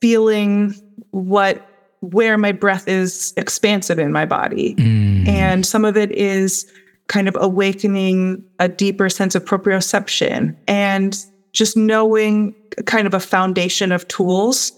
[0.00, 0.74] feeling
[1.10, 1.66] what
[2.12, 4.74] where my breath is expansive in my body.
[4.74, 6.70] mm, And some of it is
[7.08, 12.54] kind of awakening a deeper sense of proprioception and just knowing
[12.86, 14.72] kind of a foundation of tools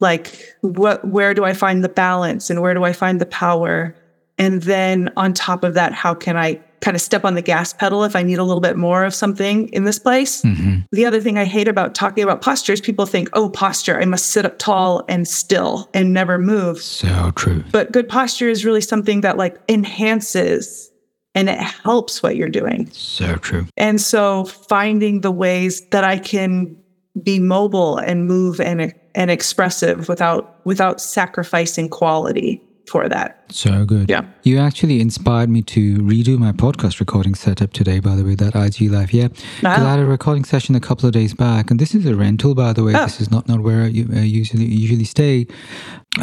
[0.00, 3.94] like what where do I find the balance and where do I find the power?
[4.38, 7.72] And then on top of that, how can I kind of step on the gas
[7.72, 10.42] pedal if I need a little bit more of something in this place?
[10.42, 10.86] mhm.
[10.92, 14.04] The other thing I hate about talking about posture is people think, oh, posture, I
[14.04, 16.80] must sit up tall and still and never move.
[16.82, 17.64] So true.
[17.72, 20.90] But good posture is really something that like enhances
[21.34, 22.90] and it helps what you're doing.
[22.90, 23.66] So true.
[23.76, 26.76] And so finding the ways that I can
[27.22, 33.44] be mobile and move and and expressive without without sacrificing quality for that.
[33.50, 34.08] So good.
[34.08, 34.24] Yeah.
[34.42, 38.54] You actually inspired me to redo my podcast recording setup today, by the way, that
[38.54, 39.12] IG Live.
[39.12, 39.28] Yeah.
[39.28, 42.14] Because I had a recording session a couple of days back, and this is a
[42.14, 42.94] rental, by the way.
[42.94, 43.04] Oh.
[43.04, 45.46] This is not, not where I uh, usually usually stay.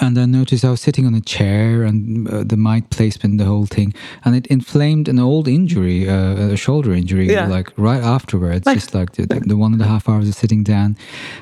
[0.01, 3.45] And I noticed I was sitting on a chair and uh, the mic placement, the
[3.45, 3.93] whole thing,
[4.23, 7.47] and it inflamed an old injury, uh, a shoulder injury, Yeah.
[7.47, 8.75] like right afterwards, Nice.
[8.75, 10.97] just like the, the, one and a half hours of sitting down.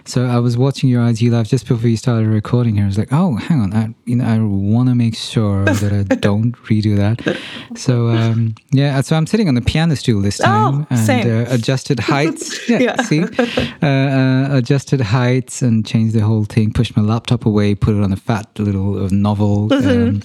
[0.05, 2.83] So I was watching your IG live just before you started recording here.
[2.83, 5.91] I was like, oh, hang on, I, you know, I want to make sure that
[5.91, 7.37] I don't redo that.
[7.77, 11.27] So um, yeah, so I'm sitting on the piano stool this Oh, time and same.
[11.27, 12.69] Uh, adjusted heights.
[12.69, 13.01] Yeah, Yeah.
[13.03, 13.23] see,
[13.81, 16.71] uh, uh, adjusted heights and changed the whole thing.
[16.73, 19.71] Pushed my laptop away, put it on a fat little uh, novel.
[19.73, 20.21] Um,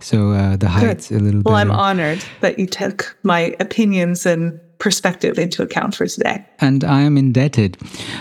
[0.00, 1.40] so uh, the heights a little.
[1.40, 1.48] Mm-hmm.
[1.48, 6.44] Well, I'm honored that you took my opinions and perspective into account for today.
[6.60, 7.76] and I am indebted.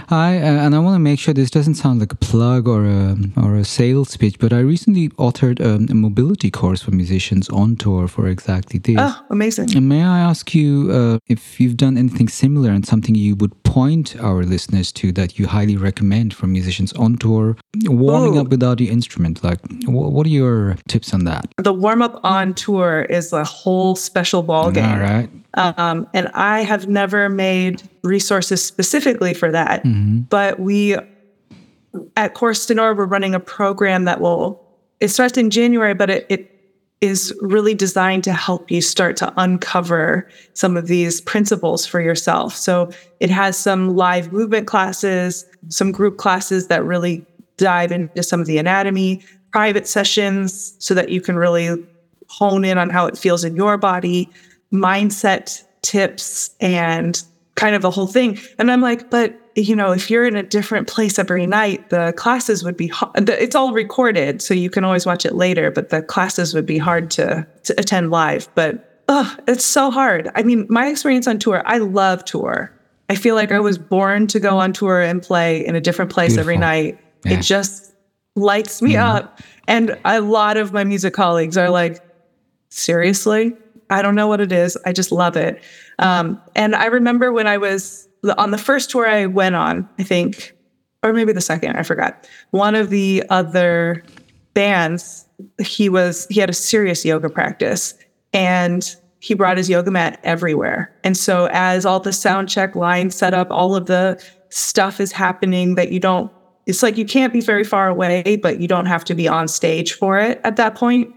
[0.09, 2.85] I uh, and I want to make sure this doesn't sound like a plug or
[2.85, 7.49] a or a sales pitch, but I recently authored um, a mobility course for musicians
[7.49, 8.97] on tour for exactly this.
[8.99, 9.75] Oh, amazing.
[9.75, 13.60] And may I ask you uh, if you've done anything similar and something you would
[13.71, 17.55] point our listeners to that you highly recommend for musicians on tour,
[17.85, 18.41] warming Ooh.
[18.41, 19.43] up without the instrument?
[19.43, 21.47] Like, wh- what are your tips on that?
[21.57, 24.85] The warm up on tour is a whole special ball game.
[24.85, 25.29] All right.
[25.53, 29.83] Um, and I have never made resources specifically for that.
[30.29, 30.97] But we
[32.15, 34.61] at Corps Sonore, we're running a program that will,
[34.99, 36.50] it starts in January, but it, it
[37.01, 42.55] is really designed to help you start to uncover some of these principles for yourself.
[42.55, 47.25] So it has some live movement classes, some group classes that really
[47.57, 51.83] dive into some of the anatomy, private sessions so that you can really
[52.29, 54.29] hone in on how it feels in your body,
[54.71, 57.23] mindset tips, and
[57.55, 58.39] kind of the whole thing.
[58.59, 62.13] And I'm like, but you know, if you're in a different place every night, the
[62.15, 63.29] classes would be hard.
[63.29, 65.71] It's all recorded, so you can always watch it later.
[65.71, 68.47] But the classes would be hard to to attend live.
[68.55, 70.29] But oh, it's so hard.
[70.35, 72.71] I mean, my experience on tour, I love tour.
[73.09, 76.11] I feel like I was born to go on tour and play in a different
[76.11, 76.97] place every night.
[77.25, 77.33] Yeah.
[77.33, 77.93] It just
[78.37, 79.41] lights me up.
[79.67, 82.01] And a lot of my music colleagues are like,
[82.69, 83.53] seriously?
[83.89, 84.77] I don't know what it is.
[84.85, 85.61] I just love it.
[85.99, 88.07] Um, and I remember when I was
[88.37, 90.55] on the first tour I went on, I think,
[91.03, 92.27] or maybe the second, I forgot.
[92.51, 94.03] One of the other
[94.53, 95.25] bands,
[95.59, 97.95] he was he had a serious yoga practice
[98.33, 100.93] and he brought his yoga mat everywhere.
[101.03, 105.11] And so as all the sound check lines set up, all of the stuff is
[105.11, 106.31] happening that you don't
[106.67, 109.47] it's like you can't be very far away, but you don't have to be on
[109.47, 111.13] stage for it at that point.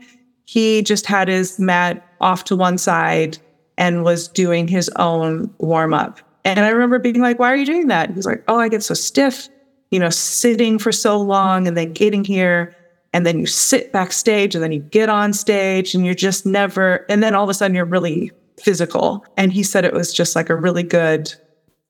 [0.47, 3.39] He just had his mat off to one side
[3.77, 6.21] and was doing his own warm up.
[6.45, 8.11] And I remember being like, why are you doing that?
[8.11, 9.49] He was like, oh, I get so stiff,
[9.91, 12.75] you know, sitting for so long and then getting here.
[13.13, 17.07] And then you sit backstage and then you get on stage and you're just never,
[17.09, 18.31] and then all of a sudden you're really
[18.61, 19.25] physical.
[19.37, 21.33] And he said it was just like a really good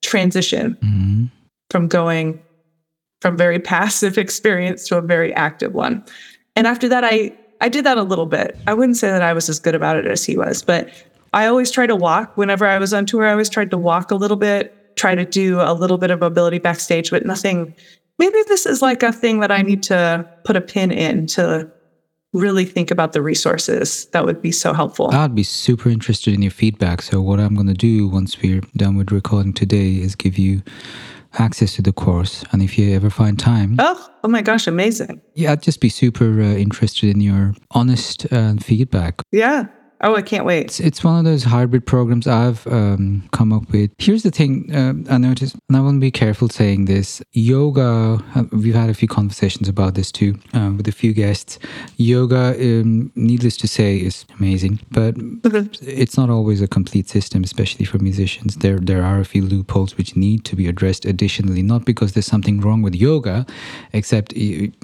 [0.02, 1.30] transition Mhm.
[1.70, 2.40] from going
[3.22, 6.04] from very passive experience to a very active one.
[6.56, 8.58] And after that, I I did that a little bit.
[8.66, 10.90] I wouldn't say that I was as good about it as he was, but
[11.34, 13.26] I always try to walk whenever I was on tour.
[13.26, 16.20] I always tried to walk a little bit, try to do a little bit of
[16.20, 17.74] mobility backstage, but nothing.
[18.20, 21.68] Maybe this is like a thing that I need to put a pin in to
[22.32, 25.10] really think about the resources that would be so helpful.
[25.10, 27.02] I'd be super interested in your feedback.
[27.02, 30.62] So, what I'm going to do once we're done with recording today is give you
[31.40, 32.44] access to the course.
[32.52, 35.20] And if you ever find time, oh, oh my gosh, amazing.
[35.34, 39.20] yeah, I'd just be super uh, interested in your honest uh, feedback.
[39.32, 39.66] Yeah.
[40.00, 40.64] Oh, I can't wait.
[40.66, 43.90] It's, it's one of those hybrid programs I've um, come up with.
[43.98, 48.22] Here's the thing um I noticed, and I want to be careful saying this yoga,
[48.34, 51.58] uh, we've had a few conversations about this too uh, with a few guests.
[51.96, 55.14] Yoga, um, needless to say, is amazing, but
[55.82, 58.56] it's not always a complete system, especially for musicians.
[58.56, 62.26] There, there are a few loopholes which need to be addressed additionally, not because there's
[62.26, 63.46] something wrong with yoga,
[63.92, 64.34] except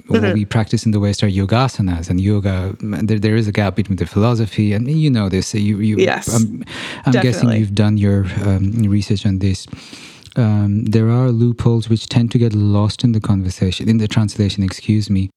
[0.07, 3.75] what we practice in the West are yogasanas, and yoga, there, there is a gap
[3.75, 5.53] between the philosophy, and you know this.
[5.53, 6.63] You, you, Yes, I'm,
[7.05, 9.67] I'm guessing you've done your um, research on this.
[10.37, 14.63] Um, there are loopholes which tend to get lost in the conversation, in the translation,
[14.63, 15.29] excuse me.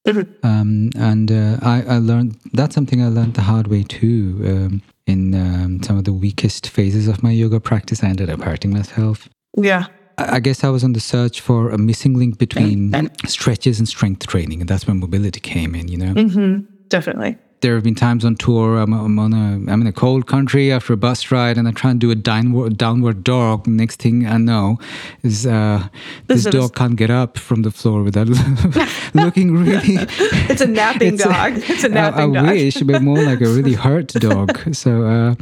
[0.45, 4.41] Um, and uh, I, I learned that's something I learned the hard way too.
[4.45, 8.41] Um, in um, some of the weakest phases of my yoga practice, I ended up
[8.41, 9.29] hurting myself.
[9.57, 9.87] Yeah.
[10.17, 12.93] I I guess I was on the search for a missing link between
[13.27, 15.89] stretches and strength training, and that's when mobility came in.
[15.89, 16.67] You know, Mm-hmm.
[16.89, 17.37] Definitely.
[17.65, 20.71] There have been times on tour I'm, I'm on a I'm in a cold country
[20.71, 23.67] after a bus ride, and I try and do a downward downward dog.
[23.67, 24.79] Next thing I know
[25.23, 25.89] is uh,
[26.27, 28.29] this This is- dog can't get up from the floor without
[29.15, 29.97] looking really.
[30.53, 31.53] It's a napping It's a- dog.
[31.73, 32.49] it's a I, napping I dog.
[32.51, 34.49] I wish, but more like a really hurt dog.
[34.75, 35.35] So, uh,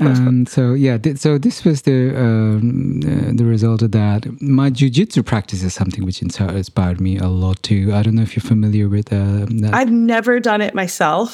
[0.00, 0.96] um, so yeah.
[1.04, 4.20] Th- so this was the um, uh, the result of that.
[4.40, 7.82] My jujitsu practice is something which inspired me a lot too.
[7.98, 9.72] I don't know if you're familiar with uh, that.
[9.74, 11.31] I've never done it myself.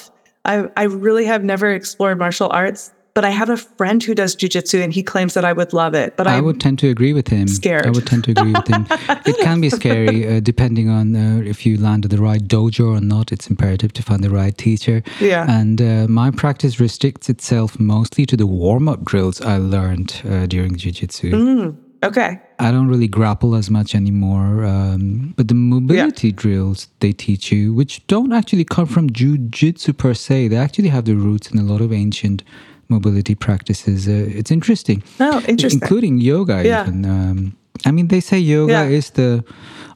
[0.48, 4.36] I I really have never explored martial arts, but I have a friend who does
[4.36, 6.16] jujitsu and he claims that I would love it.
[6.16, 7.48] But I I'm would tend to agree with him.
[7.48, 7.86] scared.
[7.86, 8.86] I would tend to agree with him.
[9.26, 12.96] it can be scary uh, depending on uh, if you land at the right dojo
[12.96, 13.32] or not.
[13.32, 15.02] It's imperative to find the right teacher.
[15.20, 15.44] Yeah.
[15.60, 20.46] And uh, my practice restricts itself mostly to the warm up drills I learned uh,
[20.46, 21.30] during jiu-jitsu.
[21.32, 21.87] Mm.
[22.04, 22.40] Okay.
[22.58, 24.64] I don't really grapple as much anymore.
[24.64, 30.14] Um, but the mobility drills they teach you, which don't actually come from jiu-jitsu per
[30.14, 32.42] se, they actually have their roots in a lot of ancient
[32.88, 34.08] mobility practices.
[34.08, 35.02] Uh, it's interesting.
[35.20, 35.80] Oh, interesting.
[35.82, 36.82] Including yoga, Yeah.
[36.82, 37.04] even.
[37.04, 38.84] Um, I mean, they say yoga Yeah.
[38.98, 39.44] is the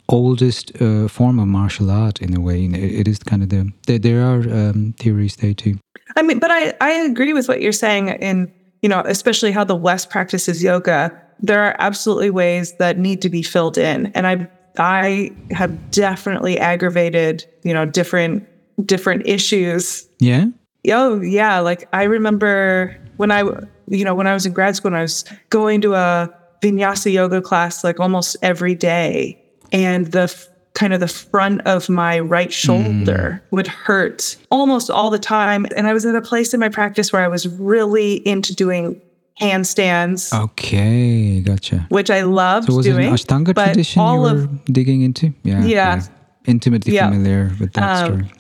[0.09, 2.65] oldest uh, form of martial art in a way.
[2.65, 3.73] It, it is kind of the.
[3.87, 5.79] There, there are um, theories there too.
[6.17, 9.65] I mean, but I, I agree with what you're saying in, you know, especially how
[9.65, 11.11] the West practices yoga.
[11.41, 14.07] There are absolutely ways that need to be filled in.
[14.15, 18.47] And I I have definitely aggravated, you know, different
[18.87, 20.09] different issues.
[20.19, 20.47] Yeah.
[20.91, 23.43] Oh yeah, like I remember when I
[23.89, 26.31] you know, when I was in grad school and I was going to a
[26.63, 29.39] vinyasa yoga class like almost every day
[29.73, 33.51] and the f- kind of the front of my right shoulder mm.
[33.51, 37.13] would hurt almost all the time and I was at a place in my practice
[37.13, 39.03] where I was really into doing
[39.41, 41.87] handstands Okay, gotcha.
[41.89, 45.33] which I loved So was doing it an Ashtanga tradition you were of digging into?
[45.43, 45.65] Yeah.
[45.65, 46.03] Yeah.
[46.47, 47.11] Intimately Yeah.
[47.11, 48.33] familiar with that Um, story.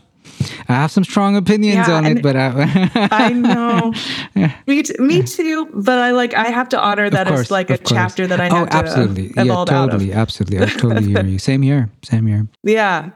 [0.68, 3.93] I have some strong opinions Yeah, on it, but I, I know.
[4.66, 5.68] me, t- me too.
[5.72, 6.34] But I like.
[6.34, 7.90] I have to honor that course, like a course.
[7.90, 9.32] chapter that I oh, have to absolutely.
[9.36, 9.90] Yeah, evolve out of.
[9.93, 10.59] totally, absolutely.
[10.62, 11.38] I totally hear you.
[11.51, 11.90] Same here.
[12.03, 12.49] Same here.
[12.64, 13.11] Yeah.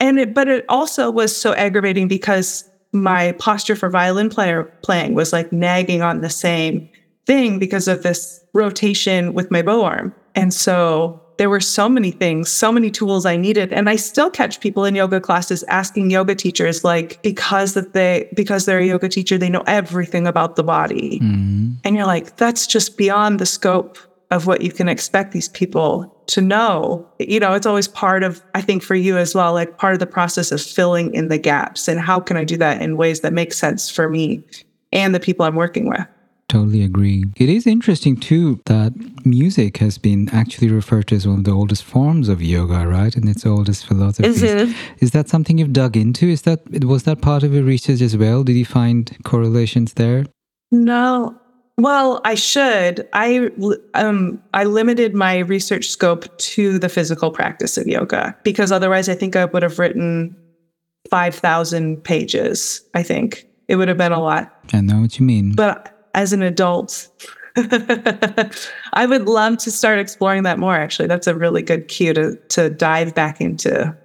[0.00, 5.14] And it, but it also was so aggravating because my posture for violin player playing
[5.14, 6.88] was like nagging on the same
[7.26, 10.14] thing because of this rotation with my bow arm.
[10.34, 13.72] And so there were so many things, so many tools I needed.
[13.72, 18.28] And I still catch people in yoga classes asking yoga teachers like because that they
[18.34, 21.20] because they're a yoga teacher, they know everything about the body.
[21.20, 21.76] Mm.
[21.84, 23.98] And you're like, that's just beyond the scope
[24.30, 27.06] of what you can expect these people to know.
[27.18, 30.00] You know, it's always part of, I think for you as well, like part of
[30.00, 31.86] the process of filling in the gaps.
[31.86, 34.42] And how can I do that in ways that make sense for me
[34.90, 36.06] and the people I'm working with?
[36.52, 37.24] Totally agree.
[37.36, 38.92] It is interesting too that
[39.24, 43.16] music has been actually referred to as one of the oldest forms of yoga, right?
[43.16, 44.28] And its oldest philosophy.
[44.28, 44.68] Is it?
[44.98, 46.26] Is that something you've dug into?
[46.26, 48.44] Is that was that part of your research as well?
[48.44, 50.26] Did you find correlations there?
[50.70, 51.34] No.
[51.78, 53.08] Well, I should.
[53.14, 53.48] I
[53.94, 59.14] um I limited my research scope to the physical practice of yoga because otherwise I
[59.14, 60.36] think I would have written
[61.08, 63.46] 5,000 pages, I think.
[63.68, 64.54] It would have been a lot.
[64.74, 65.54] I know what you mean.
[65.54, 67.08] But as an adult,
[67.56, 71.08] I would love to start exploring that more actually.
[71.08, 73.96] That's a really good cue to to dive back into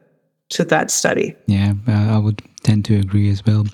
[0.50, 1.36] to that study.
[1.48, 3.66] Yeah, uh, I would tend to agree as well.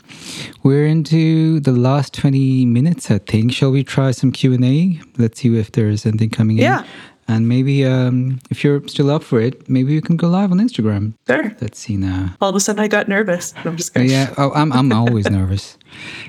[0.63, 3.51] We're into the last 20 minutes, I think.
[3.53, 4.99] Shall we try some Q&A?
[5.17, 6.63] Let's see if there's anything coming in.
[6.63, 6.85] Yeah.
[7.27, 10.59] And maybe um, if you're still up for it, maybe you can go live on
[10.59, 11.13] Instagram.
[11.27, 11.55] Sure.
[11.61, 12.35] Let's see now.
[12.41, 13.53] All of a sudden I got nervous.
[13.63, 14.11] I'm just Oh, kidding.
[14.11, 15.77] yeah, oh, I'm, I'm always nervous.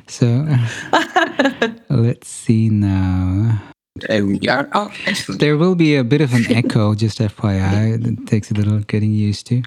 [0.06, 0.46] So
[1.90, 3.60] let's see now.
[4.08, 4.68] There we are.
[4.72, 4.90] Oh.
[5.38, 8.04] There will be a bit of an echo, just FYI.
[8.20, 9.62] It takes a little getting used to,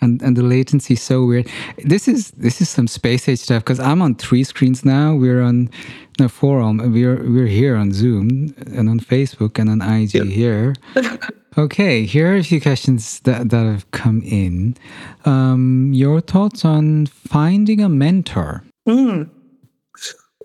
[0.00, 1.46] and and the latency is so weird.
[1.84, 5.14] This is this is some space age stuff because I'm on three screens now.
[5.14, 5.68] We're on
[6.18, 6.78] no four on.
[6.92, 10.26] We're we're here on Zoom and on Facebook and on IG Yep.
[10.26, 10.74] here.
[11.58, 14.76] Okay, here are a few questions that that have come in.
[15.24, 18.62] Um, your thoughts on finding a mentor?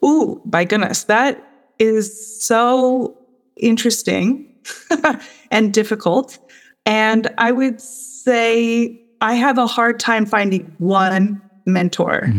[0.03, 1.03] Ooh, my goodness.
[1.05, 1.41] That
[1.77, 3.15] is so
[3.57, 4.51] interesting
[5.51, 6.39] and difficult.
[6.85, 12.31] And I would say I have a hard time finding one mentor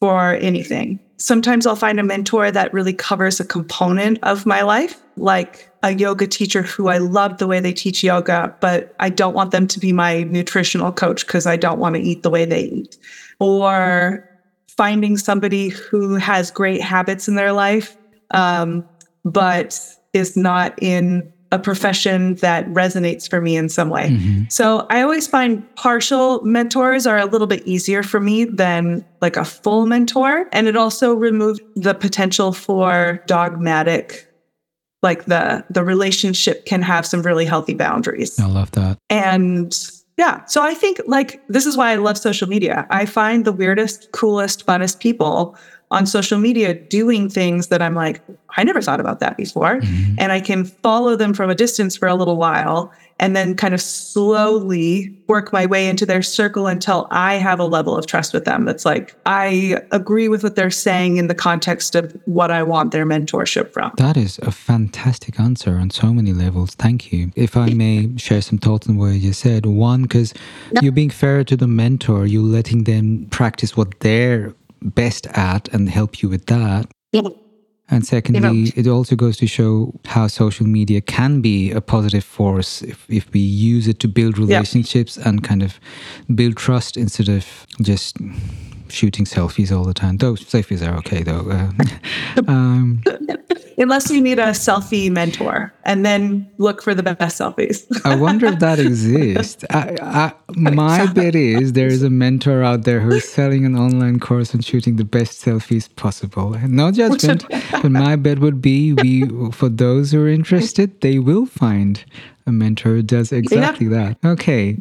[0.00, 1.00] for anything.
[1.16, 5.94] Sometimes I'll find a mentor that really covers a component of my life, like a
[5.94, 9.66] yoga teacher who I love the way they teach yoga, but I don't want them
[9.66, 12.98] to be my nutritional coach because I don't want to eat the way they eat.
[13.40, 14.28] Or
[14.68, 17.96] finding somebody who has great habits in their life,
[18.32, 18.86] um,
[19.24, 19.80] but
[20.12, 24.10] is not in a profession that resonates for me in some way.
[24.10, 24.44] Mm-hmm.
[24.48, 29.36] So I always find partial mentors are a little bit easier for me than like
[29.36, 30.48] a full mentor.
[30.52, 34.28] And it also removes the potential for dogmatic,
[35.02, 38.38] like the the relationship can have some really healthy boundaries.
[38.40, 38.98] I love that.
[39.08, 39.72] And
[40.18, 42.86] yeah, so I think like this is why I love social media.
[42.90, 45.56] I find the weirdest, coolest, funnest people
[45.90, 48.20] on social media doing things that I'm like,
[48.56, 49.80] I never thought about that before.
[49.80, 50.16] Mm-hmm.
[50.18, 53.72] And I can follow them from a distance for a little while and then kind
[53.72, 58.34] of slowly work my way into their circle until I have a level of trust
[58.34, 62.50] with them that's like, I agree with what they're saying in the context of what
[62.50, 63.92] I want their mentorship from.
[63.96, 66.74] That is a fantastic answer on so many levels.
[66.74, 67.32] Thank you.
[67.36, 69.66] If I may share some thoughts on what you said.
[69.66, 70.34] One, because
[70.82, 74.52] you're being fair to the mentor, you're letting them practice what they're
[74.94, 76.86] best at and help you with that.
[77.88, 82.82] And secondly, it also goes to show how social media can be a positive force
[82.82, 85.28] if, if we use it to build relationships yeah.
[85.28, 85.78] and kind of
[86.34, 87.46] build trust instead of
[87.80, 88.16] just
[88.88, 90.16] shooting selfies all the time.
[90.16, 91.48] Those selfies are okay though.
[91.48, 91.70] Uh,
[92.48, 93.02] um,
[93.78, 97.86] Unless you need a selfie mentor, and then look for the best selfies.
[98.04, 99.64] I wonder if that exists.
[99.70, 103.76] I, I, my bet is there is a mentor out there who is selling an
[103.76, 106.50] online course on shooting the best selfies possible.
[106.66, 111.46] No judgment, but my bet would be we for those who are interested, they will
[111.46, 112.04] find
[112.46, 114.14] a mentor does exactly yeah.
[114.22, 114.28] that.
[114.28, 114.78] Okay.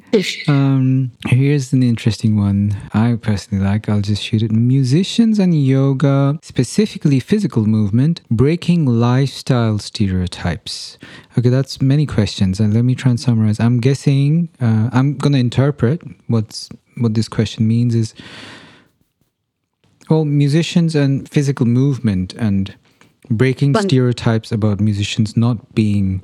[0.47, 3.89] Um, here's an interesting one I personally like.
[3.89, 4.51] I'll just shoot it.
[4.51, 10.97] Musicians and yoga, specifically physical movement, breaking lifestyle stereotypes.
[11.37, 12.59] Okay, that's many questions.
[12.59, 13.59] And let me try and summarize.
[13.59, 18.13] I'm guessing, uh, I'm going to interpret what's what this question means is
[20.09, 22.75] well, musicians and physical movement and
[23.29, 26.21] breaking stereotypes about musicians not being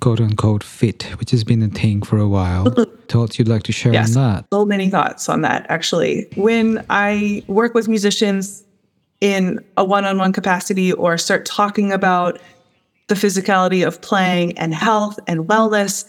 [0.00, 2.74] quote unquote fit, which has been a thing for a while.
[3.08, 4.44] Thoughts you'd like to share yes, on that?
[4.52, 6.28] So many thoughts on that, actually.
[6.36, 8.64] When I work with musicians
[9.20, 12.40] in a one on one capacity or start talking about
[13.08, 16.06] the physicality of playing and health and wellness,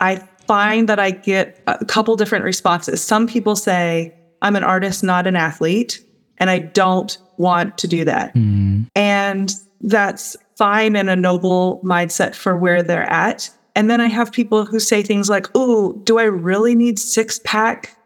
[0.00, 0.16] I
[0.46, 3.02] find that I get a couple different responses.
[3.02, 6.04] Some people say, I'm an artist, not an athlete,
[6.38, 8.34] and I don't want to do that.
[8.34, 8.88] Mm.
[8.96, 13.50] And that's fine and a noble mindset for where they're at.
[13.74, 17.40] And then I have people who say things like, Oh, do I really need six
[17.44, 17.96] pack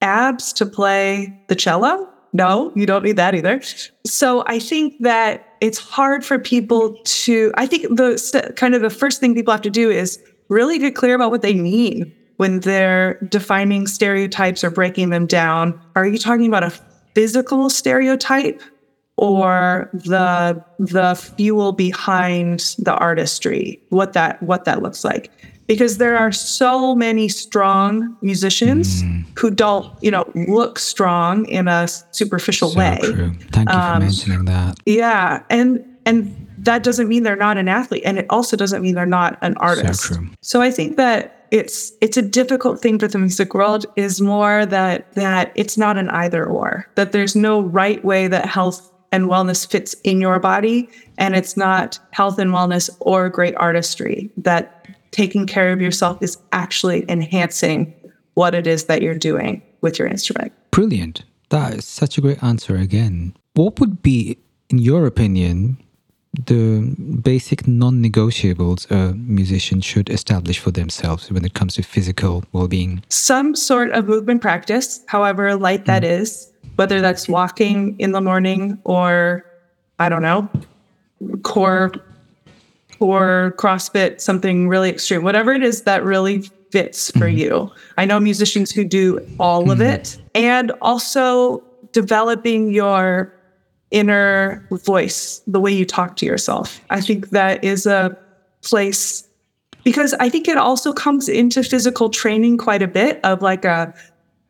[0.00, 2.08] abs to play the cello?
[2.32, 3.60] No, you don't need that either.
[4.06, 8.90] So I think that it's hard for people to, I think the kind of the
[8.90, 12.60] first thing people have to do is really get clear about what they mean when
[12.60, 15.80] they're defining stereotypes or breaking them down.
[15.96, 16.72] Are you talking about a
[17.14, 18.62] physical stereotype
[19.18, 25.30] or the the fuel behind the artistry what that what that looks like
[25.66, 29.24] because there are so many strong musicians mm.
[29.36, 33.34] who don't you know look strong in a superficial so way true.
[33.50, 37.68] thank you um, for mentioning that yeah and and that doesn't mean they're not an
[37.68, 40.28] athlete and it also doesn't mean they're not an artist so, true.
[40.40, 44.66] so i think that it's it's a difficult thing for the music world is more
[44.66, 49.24] that that it's not an either or that there's no right way that health and
[49.24, 54.86] wellness fits in your body and it's not health and wellness or great artistry that
[55.10, 57.94] taking care of yourself is actually enhancing
[58.34, 60.52] what it is that you're doing with your instrument.
[60.70, 61.24] Brilliant.
[61.50, 63.34] That is such a great answer again.
[63.54, 64.38] What would be
[64.70, 65.78] in your opinion
[66.46, 73.02] the basic non-negotiables a musician should establish for themselves when it comes to physical well-being?
[73.08, 76.20] Some sort of movement practice however light that mm.
[76.20, 79.44] is whether that's walking in the morning or
[79.98, 80.48] I don't know,
[81.42, 81.90] core
[83.00, 87.38] or CrossFit, something really extreme, whatever it is that really fits for mm-hmm.
[87.38, 87.72] you.
[87.96, 89.72] I know musicians who do all mm-hmm.
[89.72, 93.34] of it and also developing your
[93.90, 96.80] inner voice, the way you talk to yourself.
[96.90, 98.16] I think that is a
[98.62, 99.26] place
[99.82, 103.92] because I think it also comes into physical training quite a bit of like a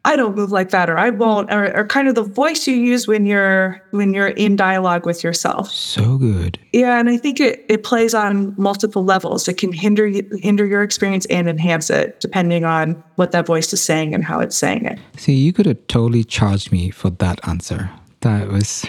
[0.08, 2.74] I don't move like that, or I won't, or, or, kind of the voice you
[2.74, 5.70] use when you're when you're in dialogue with yourself.
[5.70, 6.58] So good.
[6.72, 9.48] Yeah, and I think it it plays on multiple levels.
[9.48, 13.84] It can hinder hinder your experience and enhance it, depending on what that voice is
[13.84, 14.98] saying and how it's saying it.
[15.18, 17.90] See, you could have totally charged me for that answer.
[18.20, 18.84] That was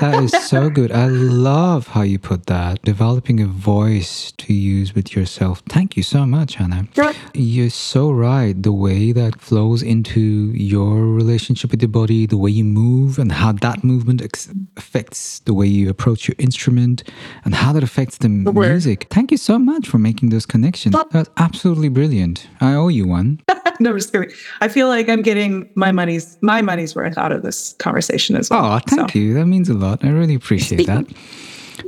[0.00, 0.90] that is so good.
[0.90, 2.80] I love how you put that.
[2.82, 5.62] Developing a voice to use with yourself.
[5.68, 6.86] Thank you so much, Hannah.
[7.34, 8.60] You're so right.
[8.60, 13.32] The way that flows into your relationship with your body, the way you move, and
[13.32, 17.04] how that movement ex- affects the way you approach your instrument,
[17.44, 19.06] and how that affects the music.
[19.10, 20.96] Thank you so much for making those connections.
[21.10, 22.46] That's absolutely brilliant.
[22.60, 23.40] I owe you one.
[23.80, 24.30] no, I'm just kidding.
[24.60, 28.50] I feel like I'm getting my money's my money's worth out of this conversation as
[28.50, 28.53] well.
[28.54, 29.18] Oh, thank so.
[29.18, 29.34] you.
[29.34, 30.04] That means a lot.
[30.04, 31.06] I really appreciate that.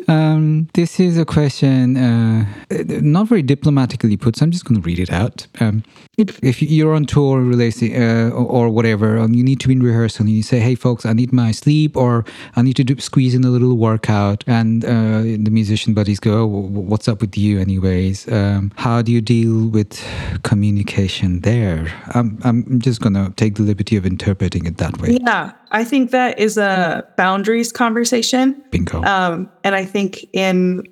[0.09, 4.85] Um, this is a question, uh, not very diplomatically put, so I'm just going to
[4.85, 5.47] read it out.
[5.61, 5.85] Um,
[6.17, 10.25] if you're on tour releasing uh, or whatever, um, you need to be in rehearsal
[10.25, 12.25] and you say, hey, folks, I need my sleep or
[12.57, 14.43] I need to do, squeeze in a little workout.
[14.47, 18.31] And uh, the musician buddies go, oh, what's up with you, anyways?
[18.33, 20.03] Um, how do you deal with
[20.43, 21.93] communication there?
[22.15, 25.19] I'm, I'm just going to take the liberty of interpreting it that way.
[25.21, 28.63] Yeah, I think that is a boundaries conversation.
[28.71, 29.03] Bingo.
[29.03, 30.85] Um, and I think in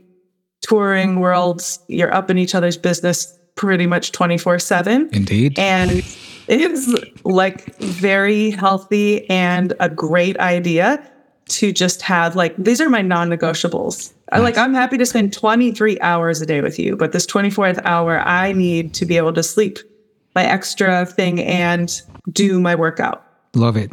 [0.63, 5.09] touring worlds, you're up in each other's business pretty much 24 7.
[5.13, 5.59] Indeed.
[5.59, 6.03] And
[6.49, 6.93] it's
[7.25, 11.11] like very healthy and a great idea
[11.47, 14.13] to just have like, these are my non negotiables.
[14.33, 17.81] I like, I'm happy to spend 23 hours a day with you, but this 24th
[17.85, 19.79] hour, I need to be able to sleep
[20.35, 22.03] my extra thing and
[22.33, 23.25] do my workout.
[23.55, 23.93] Love it.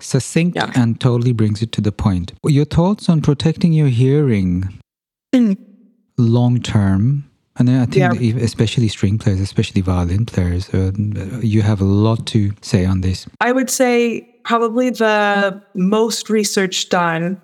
[0.00, 0.70] Succinct Yeah.
[0.74, 2.32] and totally brings it to the point.
[2.44, 4.78] Your thoughts on protecting your hearing
[6.18, 7.24] long term?
[7.58, 8.12] And I think Yeah.
[8.12, 10.92] that especially string players, especially violin players, uh,
[11.42, 13.26] you have a lot to say on this.
[13.40, 17.40] I would say probably the most research done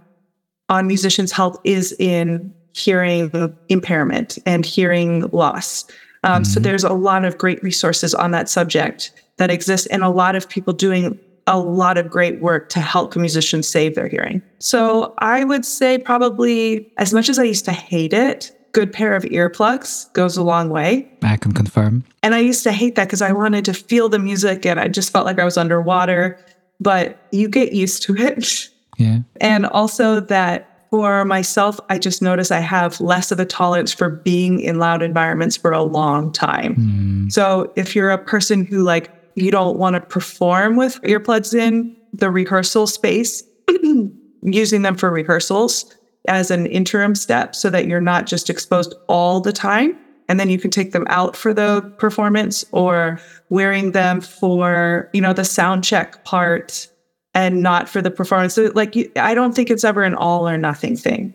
[0.68, 3.30] on musicians' health is in hearing
[3.68, 5.84] impairment and hearing loss.
[6.24, 10.08] Um, So there's a lot of great resources on that subject that exist, and a
[10.08, 14.42] lot of people doing a lot of great work to help musicians save their hearing.
[14.58, 19.14] So I would say probably as much as I used to hate it, good pair
[19.14, 21.10] of earplugs goes a long way.
[21.22, 22.04] I can confirm.
[22.22, 24.88] And I used to hate that because I wanted to feel the music and I
[24.88, 26.38] just felt like I was underwater.
[26.80, 28.68] But you get used to it.
[28.98, 29.18] Yeah.
[29.40, 34.10] And also that for myself, I just notice I have less of a tolerance for
[34.10, 36.74] being in loud environments for a long time.
[36.74, 37.28] Hmm.
[37.30, 41.96] So if you're a person who like you don't want to perform with earplugs in
[42.12, 43.42] the rehearsal space,
[44.42, 45.96] using them for rehearsals
[46.28, 49.98] as an interim step so that you're not just exposed all the time
[50.28, 55.20] and then you can take them out for the performance or wearing them for you
[55.20, 56.88] know the sound check part
[57.34, 58.54] and not for the performance.
[58.54, 61.34] So like you, i don't think it's ever an all or nothing thing.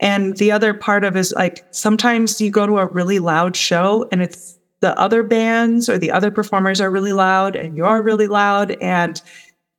[0.00, 4.08] And the other part of is like sometimes you go to a really loud show
[4.12, 8.26] and it's the other bands or the other performers are really loud and you're really
[8.28, 9.20] loud and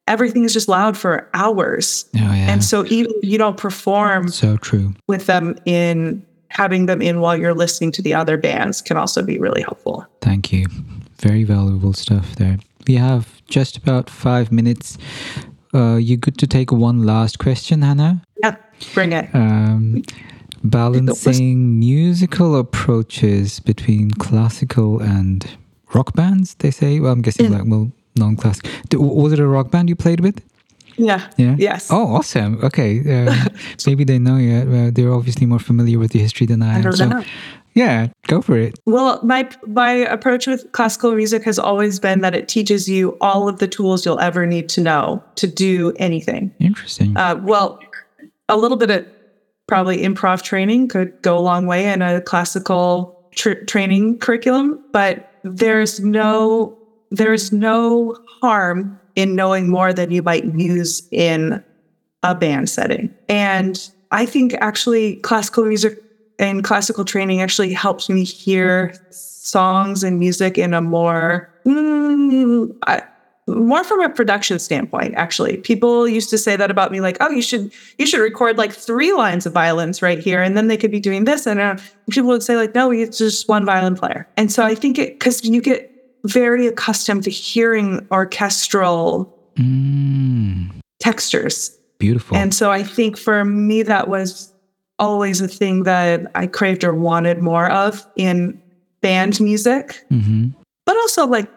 [0.08, 2.52] everything is just loud for hours Oh, yeah.
[2.52, 4.94] and so even if you don't perform so true.
[5.08, 9.22] with them in having them in while you're listening to the other bands can also
[9.24, 10.06] be really helpful.
[10.22, 10.66] Thank you.
[11.22, 12.58] Very valuable stuff there.
[12.88, 14.98] We have just about five minutes.
[15.76, 18.24] Uh, you good to take one last question, Hannah?
[18.42, 18.56] Yeah,
[18.96, 19.30] bring it.
[19.36, 20.02] Um,
[20.64, 25.58] balancing musical approaches between classical and
[25.94, 27.00] rock bands, they say.
[27.00, 28.66] Well, I'm guessing like, well, non-classic.
[28.94, 30.42] Was it a rock band you played with?
[30.98, 31.30] Yeah.
[31.38, 31.56] Yeah.
[31.58, 31.90] Yes.
[31.92, 32.60] Oh, awesome.
[32.64, 33.00] Okay.
[33.30, 33.50] Um,
[33.86, 34.58] maybe they know you.
[34.58, 36.82] Uh, they're obviously more familiar with the history than I, I am.
[36.84, 37.24] don't so, know.
[37.74, 38.80] yeah, go for it.
[38.86, 43.48] Well, my my approach with classical music has always been that it teaches you all
[43.48, 46.52] of the tools you'll ever need to know to do anything.
[46.60, 47.16] Interesting.
[47.18, 47.80] Uh, well,
[48.48, 49.06] a little bit of
[49.70, 55.32] probably improv training could go a long way in a classical tr- training curriculum, but
[55.44, 56.76] there's no
[57.12, 61.64] there's no harm in knowing more than you might use in
[62.24, 63.14] a band setting.
[63.28, 66.02] And I think actually classical music
[66.38, 73.02] and classical training actually helps me hear songs and music in a more mm, I,
[73.56, 75.58] more from a production standpoint actually.
[75.58, 78.72] People used to say that about me like oh you should you should record like
[78.72, 81.76] three lines of violins right here and then they could be doing this and uh,
[82.10, 84.28] people would say like no it's just one violin player.
[84.38, 85.92] And so i think it because you get
[86.26, 91.78] very accustomed to hearing orchestral Mm, textures.
[91.98, 92.38] Beautiful.
[92.38, 94.54] and so I think for me, that was
[95.00, 98.62] always a thing that I craved or wanted more of in
[99.02, 100.48] band music, hmm
[100.86, 101.48] but also like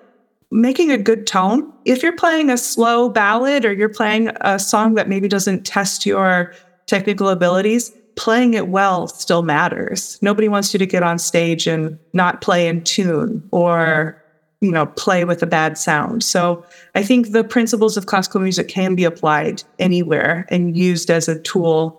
[0.52, 1.72] making a good tone.
[1.84, 6.04] If you're playing a slow ballad or you're playing a song that maybe doesn't test
[6.04, 6.52] your
[6.86, 10.18] technical abilities, playing it well still matters.
[10.20, 14.22] Nobody wants you to get on stage and not play in tune or
[14.60, 16.22] you know play with a bad sound.
[16.22, 16.64] So
[16.94, 21.40] I think the principles of classical music can be applied anywhere and used as a
[21.40, 21.98] tool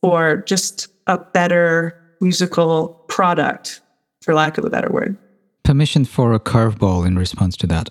[0.00, 3.80] for just a better musical product,
[4.22, 5.18] for lack of a better word.
[5.68, 7.90] Permission for a curveball in response to that.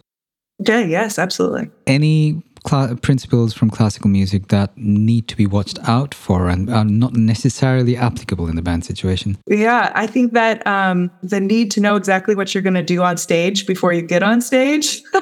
[0.68, 1.70] Yeah, yes, absolutely.
[1.86, 6.84] Any cla principles from classical music that need to be watched out for and are
[6.84, 9.38] not necessarily applicable in the band situation?
[9.48, 13.04] Yeah, I think that um, the need to know exactly what you're going to do
[13.04, 15.04] on stage before you get on stage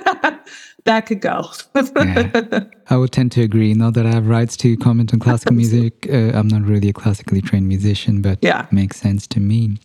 [0.85, 1.49] that could go.
[1.75, 2.63] Yeah.
[2.89, 3.73] I would tend to agree.
[3.73, 6.07] Not that I have rights to comment on classical music.
[6.09, 8.63] Uh, I'm not really a classically trained musician, but Yeah.
[8.63, 9.77] it makes sense to me.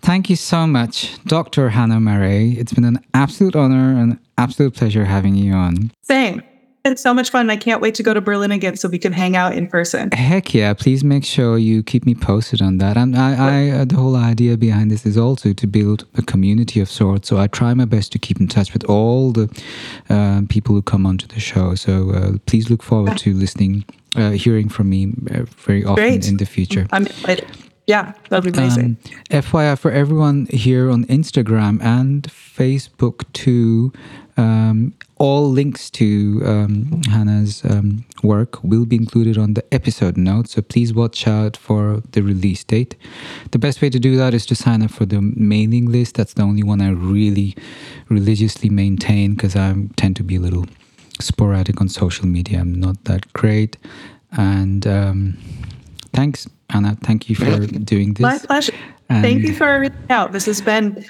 [0.00, 1.70] Thank you so much, Dr.
[1.70, 2.52] Hannah Murray.
[2.52, 5.90] It's been an absolute honor and absolute pleasure having you on.
[6.02, 6.42] Same.
[6.84, 7.50] It's so much fun.
[7.50, 10.10] I can't wait to go to Berlin again so we can hang out in person.
[10.12, 10.72] Heck yeah!
[10.74, 12.96] Please make sure you keep me posted on that.
[12.96, 16.80] And I, I, uh, the whole idea behind this is also to build a community
[16.80, 17.28] of sorts.
[17.28, 19.50] So I try my best to keep in touch with all the
[20.08, 21.74] uh, people who come onto the show.
[21.74, 23.84] So uh, please look forward to listening,
[24.16, 26.28] uh, hearing from me uh, very often Great.
[26.28, 26.86] in the future.
[26.92, 27.46] I'm excited.
[27.88, 28.98] Yeah, that'd be amazing.
[29.06, 33.94] Um, FYI for everyone here on Instagram and Facebook too,
[34.36, 40.52] um, all links to um, Hannah's um, work will be included on the episode notes.
[40.52, 42.94] So please watch out for the release date.
[43.52, 46.16] The best way to do that is to sign up for the mailing list.
[46.16, 47.56] That's the only one I really
[48.10, 50.66] religiously maintain because I tend to be a little
[51.20, 52.60] sporadic on social media.
[52.60, 53.78] I'm not that great.
[54.32, 55.38] And um,
[56.12, 56.96] thanks, Hannah.
[57.02, 58.22] Thank you for doing this.
[58.22, 58.72] My pleasure.
[59.08, 60.32] Thank you for reaching out.
[60.32, 61.04] This has been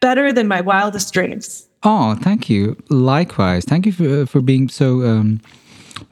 [0.00, 1.68] better than my wildest dreams.
[1.82, 2.76] Oh, thank you.
[2.88, 5.40] Likewise, thank you for for being so um,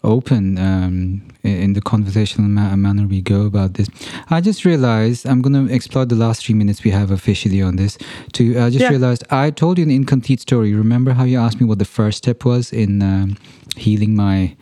[0.04, 3.88] open um, in in the conversational ma- manner we go about this.
[4.30, 7.76] I just realized I'm going to explore the last three minutes we have officially on
[7.76, 7.96] this.
[8.34, 8.90] To I just Yeah.
[8.90, 10.74] realized I told you an incomplete story.
[10.74, 13.36] Remember how you asked me what the first step was in um,
[13.76, 14.54] healing my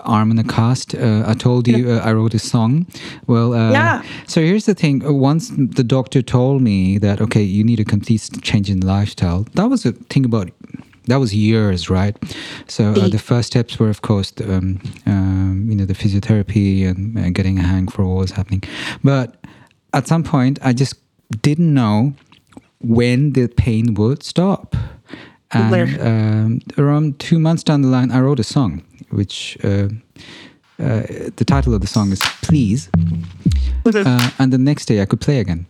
[0.00, 0.94] arm in a cast.
[0.94, 2.86] Uh, I told you uh, I wrote a song.
[3.26, 4.02] Well, uh, Yeah.
[4.26, 5.02] So here's the thing.
[5.04, 9.46] Once the doctor told me that okay, you need a complete change in lifestyle.
[9.54, 10.50] That was a thing about.
[11.06, 12.16] That was years, right?
[12.66, 16.88] So uh, the first steps were, of course, the, um, um, you know, the physiotherapy
[16.88, 18.62] and uh, getting a hang for what was happening.
[19.02, 19.36] But
[19.92, 20.94] at some point, I just
[21.42, 22.14] didn't know
[22.80, 24.74] when the pain would stop.
[25.50, 28.82] And um, around two months down the line, I wrote a song,
[29.14, 29.88] which uh,
[30.78, 31.02] uh,
[31.36, 32.90] the title of the song is "Please,"
[33.86, 35.66] uh, and the next day I could play again.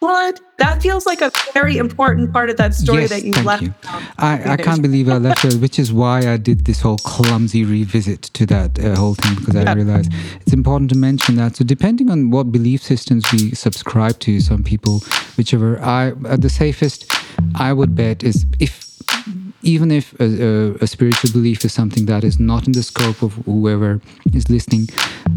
[0.00, 0.40] What?
[0.56, 3.62] That feels like a very important part of that story yes, that you thank left.
[3.62, 3.74] you.
[4.18, 7.64] I, I can't believe I left it, which is why I did this whole clumsy
[7.64, 9.74] revisit to that uh, whole thing because I Yeah.
[9.74, 10.10] realized
[10.40, 11.56] it's important to mention that.
[11.56, 15.02] So depending on what belief systems we subscribe to, some people,
[15.36, 17.04] whichever, I uh, the safest
[17.54, 18.89] I would bet is if
[19.62, 23.22] even if a, a, a spiritual belief is something that is not in the scope
[23.22, 24.00] of whoever
[24.34, 24.88] is listening,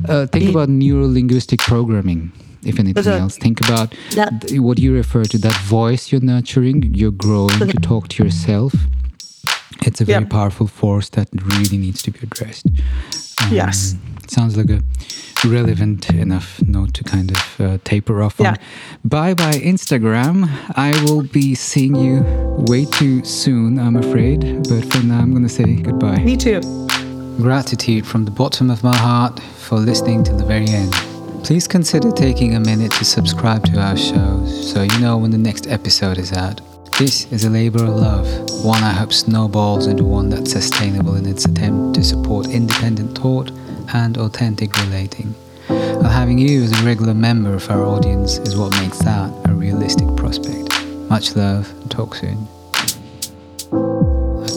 [0.07, 2.31] uh, think about neuro linguistic programming.
[2.65, 3.19] If anything Okay.
[3.19, 7.73] else, think about th- what you refer to that voice you're nurturing, you're growing to
[7.81, 8.73] talk to yourself.
[9.85, 10.29] It's a very Yeah.
[10.29, 12.65] powerful force that really needs to be addressed.
[13.41, 13.95] Um, Yes.
[14.27, 14.81] Sounds like a
[15.45, 18.51] relevant enough note to kind of uh, taper off Yeah.
[18.51, 18.57] on.
[19.03, 20.47] Bye bye, Instagram.
[20.75, 22.23] I will be seeing you
[22.67, 24.39] way too soon, I'm afraid.
[24.69, 26.19] But for now, I'm going to say goodbye.
[26.19, 26.61] Me too.
[27.37, 30.93] Gratitude from the bottom of my heart for listening to the very end.
[31.43, 35.37] Please consider taking a minute to subscribe to our show so you know when the
[35.37, 36.61] next episode is out.
[36.97, 38.25] This is a labor of love,
[38.63, 43.51] one I hope snowballs into one that's sustainable in its attempt to support independent thought
[43.93, 45.33] and authentic relating.
[45.67, 49.53] While having you as a regular member of our audience is what makes that a
[49.53, 50.69] realistic prospect.
[51.09, 52.47] Much love and talk soon.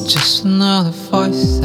[0.08, 1.60] Just another voice